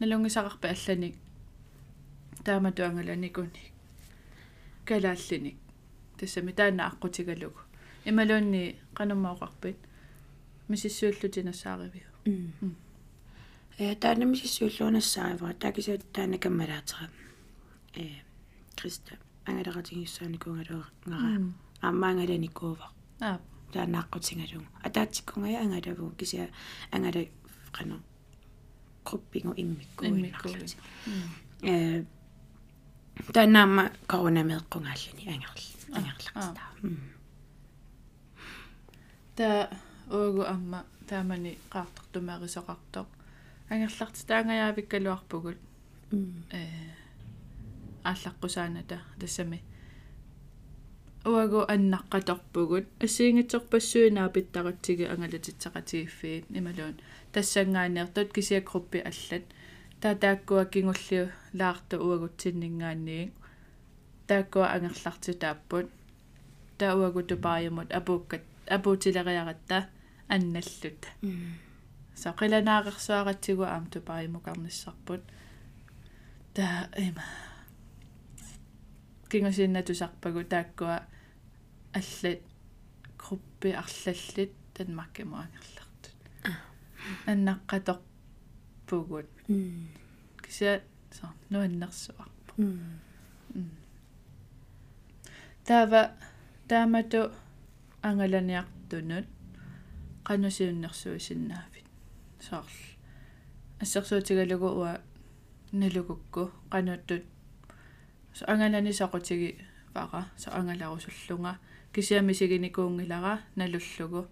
налунгисақарпа 0.00 0.68
алланик 0.74 1.16
таамату 2.44 2.84
ангаланикуни 2.84 3.72
калааллиник 4.84 5.56
тассами 6.18 6.52
таана 6.52 6.82
аққутигалугу 6.90 7.67
ималуунни 8.10 8.76
кануммаоқарпит 8.94 9.78
мисиссууллутинассааривиу 10.68 12.08
м. 12.26 12.76
Э 13.78 13.94
таанамисиссууллуунассаавара 13.94 15.54
таакисаат 15.54 16.02
таана 16.12 16.38
каммалаатера 16.38 17.10
э 17.94 18.22
криста 18.76 19.12
ангалератигиссааникунгалуа 19.46 20.86
аммаангаланикуува 21.88 22.86
аа 23.20 23.38
таанааққутингалугу 23.72 24.66
атаатсиккунгая 24.86 25.60
ангалаву 25.64 26.10
кися 26.18 26.48
ангала 26.90 27.22
қано 27.76 27.96
группингу 29.04 29.52
иммикку 29.62 30.04
иммикку 30.06 30.48
э 31.62 32.04
танаама 33.34 33.84
коронамеэққунгааллани 34.10 35.24
ангерл 35.34 35.66
ангерлартаа 35.96 36.68
та 39.38 39.48
уугу 40.10 40.42
амма 40.54 40.80
таамани 41.08 41.52
qaartortumaarisoqartoq 41.72 43.08
ангерларти 43.70 44.22
таангаyaавиккалуарпугут 44.30 45.58
э 46.58 46.62
ааллаққусааната 48.10 48.98
тассами. 49.20 49.58
Уагу 51.24 51.60
аннаққаторпугут 51.74 52.86
ассиингитсорпассуинаа 53.04 54.28
питтаратсиги 54.34 55.04
ангалатитсақатигиффиит 55.12 56.44
ималуун. 56.58 56.96
Тассангааниартут 57.32 58.32
кисиа 58.32 58.60
группи 58.60 58.98
аллат. 59.10 59.44
Таа 60.00 60.14
тааккуа 60.14 60.64
кингуллиу 60.72 61.26
лаарта 61.58 61.94
уагутсиннингаанниги 62.06 63.32
тааккуа 64.28 64.66
ангерларти 64.74 65.32
тааппут 65.42 65.86
таа 66.78 66.92
уагу 67.00 67.22
тупааймут 67.22 67.92
апууккат 67.98 68.42
апуутилериаратта 68.68 69.88
анналлут. 70.28 71.06
Сақиланаарерсуаратсигу 72.14 73.62
аам 73.62 73.86
тупааймукарниссарпут 73.86 75.22
таа 76.54 76.88
има 76.96 77.22
кингасиннатусарпагу 79.30 80.44
тааккуа 80.44 81.06
аллат 81.92 82.40
группи 83.16 83.68
арлаллит 83.82 84.52
танмаккимуангерлартут 84.74 86.16
аннаққаторпугут. 87.26 89.28
Кися 90.42 90.82
so 91.10 91.26
nuannersuar 91.50 92.28
м 92.58 93.70
таава 95.64 96.12
таамату 96.68 97.32
ангаланиартунут 98.02 99.26
qanusиуннэрсуисиннаафит 100.26 101.86
саарл 102.40 102.78
ассерсуутигалугу 103.80 104.68
уа 104.80 105.00
налугукку 105.72 106.50
qanуттут 106.70 107.24
со 108.32 108.44
ангалани 108.52 108.92
сақутиги 108.92 109.60
пара 109.92 110.28
со 110.36 110.48
ангаларусуллунга 110.56 111.58
кисиамисигиникуунгилара 111.92 113.40
налуллугу. 113.56 114.28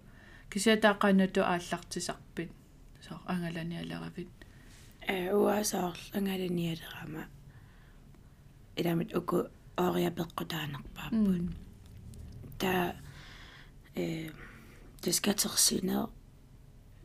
Кисиатааққануту 0.49 1.41
ааллартисарпит. 1.43 2.51
Со 3.01 3.19
ангалани 3.25 3.77
алеравит 3.77 4.29
э 5.07 5.33
уасаарл 5.33 5.97
ангаланиалерама 6.13 7.23
иламит 8.75 9.15
уку 9.15 9.37
ориапеққутаанерпааппут 9.75 11.55
та 12.59 12.95
э 13.97 14.31
тискатерсинер 15.01 16.09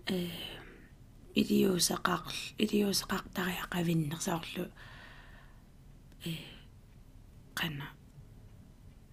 э 0.06 0.28
идиусақарл 1.34 2.30
идиусақартариақавиннерсаарлу 2.58 4.70
э 6.24 6.36
қана 7.54 7.86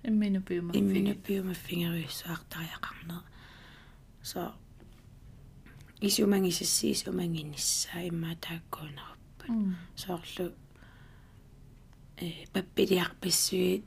имминупиума 0.03 0.73
имминупиумаффингеруиссуартариақарнер 0.73 3.23
со 4.21 4.53
исумангисасси 6.01 6.91
исумангинисса 6.91 8.07
имма 8.09 8.36
тааккуунеруппа 8.36 9.45
соорлу 9.95 10.51
э 12.17 12.45
паппилиарписсуит 12.53 13.86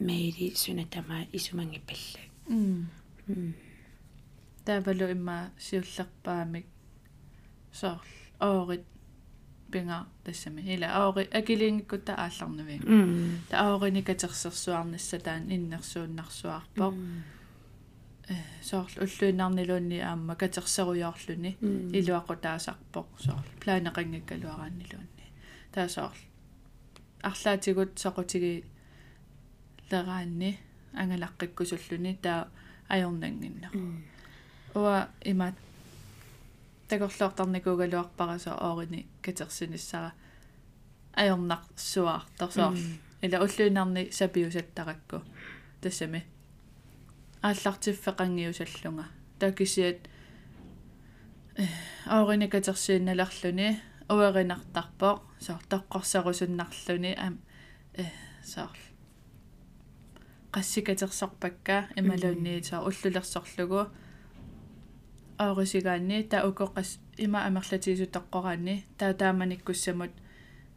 мейли 0.00 0.54
сунатама 0.54 1.26
исумангипалла 1.32 2.20
м 2.48 2.88
таавалу 4.64 5.10
имма 5.10 5.50
сиуллерпаамик 5.58 6.66
соор 7.72 8.02
оорит 8.38 8.84
пинга 9.70 10.06
тассами. 10.24 10.60
Ила 10.74 10.86
аори 10.86 11.28
акилингиккута 11.32 12.14
аалларнавиг 12.14 12.82
та 13.48 13.60
аорини 13.66 14.02
катерсерсуарнасса 14.02 15.18
таан 15.18 15.50
иннерсууннарсуарпо 15.50 16.94
э 18.28 18.34
соор 18.62 18.90
уллуинарнилуунни 19.04 19.98
аама 20.00 20.34
катерсеруйоорлуни 20.36 21.56
илуақутаасарпо 21.98 23.06
соор 23.18 23.46
плаанеқингиккалуарааннилуунни 23.62 25.26
таа 25.72 25.88
соор 25.88 26.16
арлаатигут 27.22 27.92
соқутиги 28.04 28.64
лераанни 29.90 30.58
ангалаққиккусуллуни 31.00 32.12
таа 32.22 32.48
ajornanginna 32.88 33.70
уа 34.74 35.08
имаат 35.24 35.54
такорлуартарникуугалуарпарасо 36.88 38.50
оорини 38.66 39.06
катерсинissara 39.22 40.10
ajornarsuaartorsoor 41.16 42.76
ила 43.22 43.38
уллуинарни 43.44 44.10
сапиусаттаракку. 44.10 45.22
Тассами. 45.80 46.24
Ааллартиффеқангиусаллунга. 47.42 49.04
Такисиат 49.38 50.08
аорини 52.06 52.48
катерсиинналарлуни 52.48 53.80
уеринартарпо 54.08 55.22
соор 55.40 55.62
тоққорсарусуннарлуни 55.70 57.14
ам 57.18 57.38
э 57.94 58.04
соор 58.44 58.76
qassikatersorpakka 60.56 61.76
saa 62.62 62.80
ullulерсорлугу 62.88 63.80
аорисигаанни 65.38 66.24
та 66.30 66.48
укоққас 66.48 66.98
има 67.18 67.38
амерлатигисутоққораанни 67.48 68.84
таа 68.98 69.12
тааманиккуссамут 69.20 70.12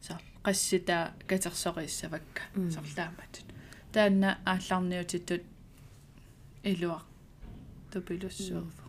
саар 0.01 0.21
qassita 0.43 1.13
катерсорииссавакка 1.27 2.41
сорлааматут 2.75 3.47
таанна 3.93 4.29
аалларниутиттут 4.45 5.43
илуа 6.63 7.01
тупилуссуурфу 7.91 8.85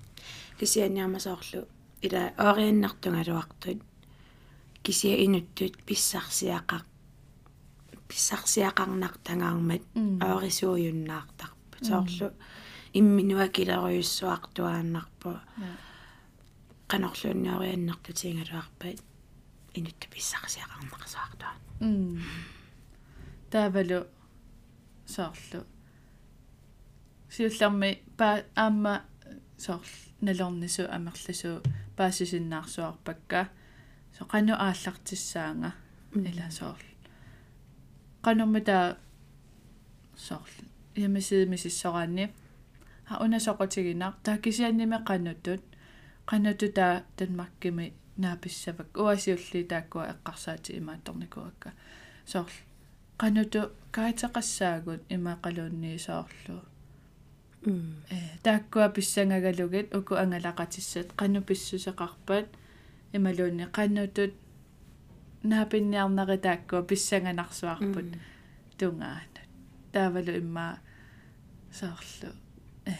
кисианиамасоорлу 0.59 1.61
ила 2.03 2.22
орианнартунгалуартут 2.36 3.78
кисия 4.82 5.14
инуттут 5.24 5.74
писсарсиақақ 5.86 6.89
писсарсиақарнартангаармат 8.11 9.82
аорисууюннаартарпа 10.26 11.76
соорлу 11.88 12.28
имминуа 12.98 13.46
килеруйуссуартуааннарпу 13.56 15.30
канорлуунниорианнартутингалуарпат 16.90 18.98
инутта 19.78 20.06
писсарсиақарнарсуартуан 20.14 21.56
м 21.80 22.22
таавалу 23.50 24.06
соорлу. 25.06 25.64
Сиулларми 27.30 28.02
па 28.16 28.42
аама 28.56 29.02
соорл 29.58 29.82
налорнису 30.20 30.82
амерласу 30.90 31.62
паасисиннаарсуарпакка 31.96 33.48
соқану 34.18 34.54
ааллартиссаанга 34.66 35.72
ила 36.14 36.50
соорлу 36.50 36.89
qanumata 38.24 38.96
sorl 40.16 40.52
ямисиимисиссораанни 40.96 42.24
а 43.10 43.24
унасоқутигинаар 43.24 44.14
таакисианниме 44.22 44.98
qanutut. 45.08 45.62
Qanatuta 46.30 47.02
танмаркими 47.16 47.92
нааписсавак 48.16 48.96
уасиулли 48.96 49.64
тааккуа 49.64 50.04
эққарсаати 50.12 50.78
имаатторникуакка 50.78 51.70
сорл 52.24 52.54
qanutу 53.18 53.60
каатеқассаагут 53.96 55.00
имаақалуунни 55.16 55.98
соорлу 55.98 56.62
э 57.66 58.18
тааккуа 58.44 58.88
писсангагалугит 58.96 59.94
уку 59.98 60.14
ангалақатиссат 60.14 61.08
qanu 61.20 61.40
писсусеқарпат 61.48 62.46
ималуунни 63.16 63.66
qanutut 63.76 64.32
наапинниарнеритааккуа 65.43 66.82
писсанганарсуарпут 66.82 68.09
тунгаанут 68.78 69.36
таавалу 69.93 70.32
имма 70.43 70.78
соорлу 71.72 72.30
э 72.86 72.95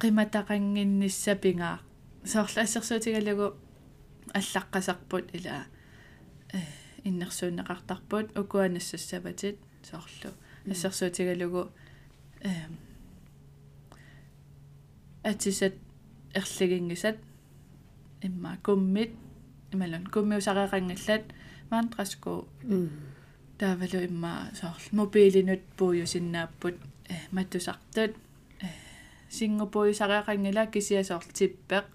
qimataqqanginnissapigaa 0.00 1.78
soorla 2.32 2.60
ассерсуутигалугу 2.66 3.46
аллаққасарпут 4.38 5.26
ила 5.36 5.66
э 6.52 6.60
иннерсуунеқартарпут 7.08 8.26
укуанассассаватит 8.40 9.58
соорлу 9.88 10.30
ассерсуутигалугу 10.72 11.62
атисат 15.22 15.74
ерлигингисат 16.34 17.16
имма 18.22 18.58
куммит 18.64 19.12
ималун 19.74 20.04
куммиусареқангаллат 20.14 21.24
маантраску 21.70 22.48
таавалу 23.58 23.98
имма 24.08 24.32
соорлу 24.60 24.90
мобилинут 24.98 25.62
пууюсиннааппут 25.78 26.76
э 27.08 27.14
маттусартут 27.36 28.12
э 28.60 28.68
сингапуисареқангила 29.36 30.66
кисиасоорл 30.72 31.30
типпеқ 31.38 31.86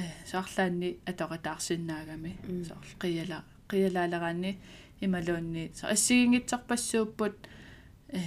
э 0.00 0.02
соорлаанни 0.30 0.98
аторитаарсиннаагами 1.10 2.32
соорлу 2.68 2.94
қияла 3.02 3.38
қиялаалераанни 3.72 4.58
ималуунни. 5.00 5.72
Со 5.74 5.88
ассигингитсарпассууппут 5.88 7.36
э 8.08 8.20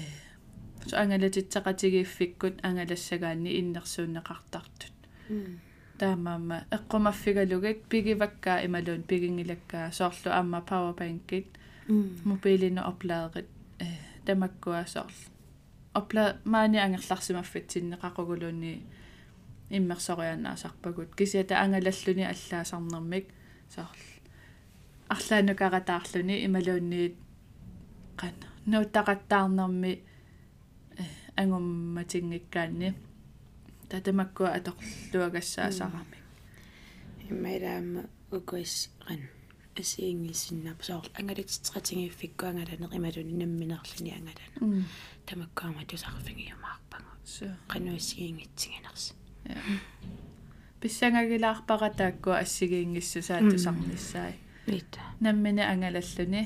со 0.87 1.01
ангалатитсақатигииффиккут 1.01 2.55
ангалассагаанни 2.63 3.59
иннерсууннеқартартут 3.59 4.93
таамаама. 5.99 6.65
Эққумаффигалугит 6.71 7.83
пигиваккаа 7.89 8.65
ималуун 8.65 9.03
пигингилаккаа 9.03 9.91
соорлу 9.91 10.31
аама 10.31 10.61
пауэрбанкит. 10.61 11.47
Мобилино 12.23 12.81
оплаерит 12.87 13.47
э 13.79 13.85
тамаккуа 14.25 14.85
соорлу. 14.87 15.29
Опла 15.93 16.37
маани 16.45 16.77
ангерларсимаффит 16.77 17.71
синнеқақугулуунни 17.71 18.83
иммерсорианаасарпагут 19.69 21.15
кисиата 21.15 21.61
ангалаллуни 21.63 22.23
аллаасарнэрмик 22.33 23.27
соорлу. 23.69 24.15
Арлаанукаратаарлуни 25.09 26.45
ималуунниит 26.45 27.15
қана 28.17 28.47
нуутақаттаарнэрми 28.65 29.93
э 30.97 31.03
ангумматингиккаанни 31.35 32.93
татамаккуа 33.89 34.49
аторлуагассаасарами 34.57 36.17
иммаилаама 37.29 38.01
укуис 38.31 38.89
qan 39.05 39.21
асиингиссиннаап 39.79 40.81
соор 40.87 41.05
ангалититсеқатингиффикку 41.19 42.45
ангаланеқ 42.51 42.91
ималуни 42.99 43.35
намминерлини 43.43 44.11
ангалана 44.19 44.57
м 44.61 44.85
тамаккаама 45.27 45.85
тусарфингиумаарпага 45.91 47.11
so 47.35 47.45
qannuassigiingitsinginers 47.71 49.03
ja 49.49 49.57
писсангагилаарпара 50.79 51.89
тааккуа 52.01 52.35
ассигиингиссу 52.43 53.21
саатусарниссаи 53.29 54.33
вита 54.67 55.01
наммина 55.19 55.63
ангалаллуни 55.73 56.43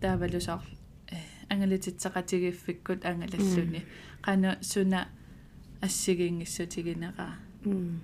таавалусаар 0.00 0.64
ангалититсеқатигиффиккут 1.50 3.04
ангалаллуни. 3.04 3.84
Қана 4.22 4.58
суна 4.62 5.08
ассигиингиссутигинераа 5.86 7.34
м 7.64 8.00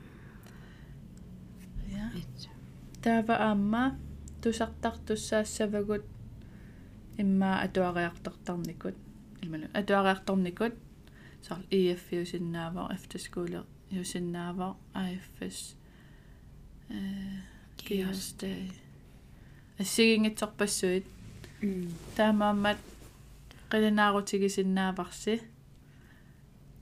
ja 1.96 2.04
вита 2.14 2.50
таава 3.02 3.34
аама 3.48 3.84
тусартартуссаассавагут 4.42 6.04
иммаа 7.18 7.62
атуариартартарникут 7.64 8.96
ималу 9.42 9.66
атуариарторникут 9.80 10.74
саар 11.46 11.62
EF 11.70 12.02
юсиннааваа 12.22 12.94
efter 12.94 13.18
skole 13.26 13.60
юсиннааваа 13.90 14.76
IFS 14.94 15.58
э 16.90 16.96
киостэй 17.76 18.72
ассигингитсорпассуит 19.78 21.06
м 21.62 21.88
таамааммат 22.16 22.78
qilinaarutigisinnaavарси 23.70 25.34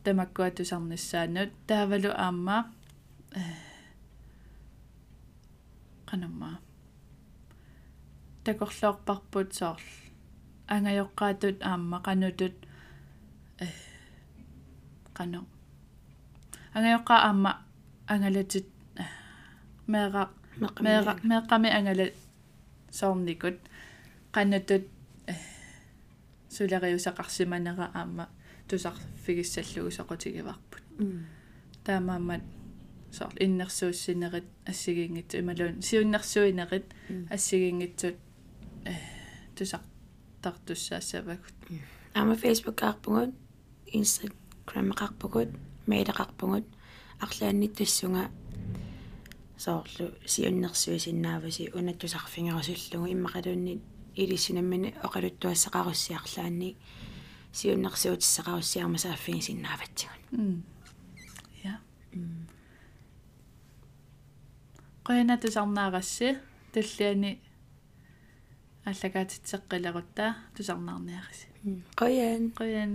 тамаккуатусарниссаанут 0.05 1.50
таавалу 1.68 2.11
аама 2.24 2.57
э 3.32 3.42
qanamma 6.09 6.50
такорлоорпарпут 8.44 9.48
соор 9.59 9.80
ангайоққаатут 10.74 11.57
аама 11.70 11.96
qanutut 12.07 12.57
э 13.64 13.66
qano 15.16 15.40
ангайоққа 16.74 17.14
аама 17.28 17.52
ангалатит 18.07 18.66
меэра 19.86 20.30
меэра 20.80 21.12
меэққами 21.22 21.68
ангала. 21.78 22.07
Соорникут 22.90 23.59
qanutut 24.32 24.84
сулериусақарсиманера 26.48 27.90
аама 27.94 28.28
тусарфигиссаллугу 28.68 29.90
соқутигиварпут 29.90 30.82
м. 30.98 31.26
Таамаамат 31.84 32.42
соор 33.12 33.32
иннерсууссинерит 33.38 34.44
ассигингитсу 34.66 35.38
ималуун 35.38 35.82
сиуннерсуинерит 35.82 36.86
ассигингитсут 37.30 38.16
э 38.84 38.94
тусартартуссаассавагут 39.56 41.54
ама 42.14 42.34
фейсбук 42.34 42.82
аарпугут 42.82 43.34
инстаграм 43.86 44.92
аарпугут 44.92 45.50
мейл 45.86 46.08
аарпугут 46.10 46.66
арлааннит 47.20 47.74
тассунга 47.74 48.30
соорлу 49.56 50.06
сиуннерсуисиннааваси 50.26 51.70
унаттусарфингерусуллугу 51.74 53.06
иммакалуунни 53.12 53.80
илиссинаммини 54.16 54.94
оқалуттуассақаруссиарлаанни 55.06 56.76
сиуннерсуутиссақаруссиарма 57.59 58.98
сааффигисиннааватсигун 59.05 60.20
м 60.32 60.57
я 61.70 61.74
qoyana 65.07 65.34
tusarnaagassi 65.42 66.28
таллиани 66.72 67.32
аллагаатитсеққилерутта 68.90 70.26
тусарнаарниарisi 70.57 71.46
qoyan 72.00 72.42
qoyan 72.59 72.92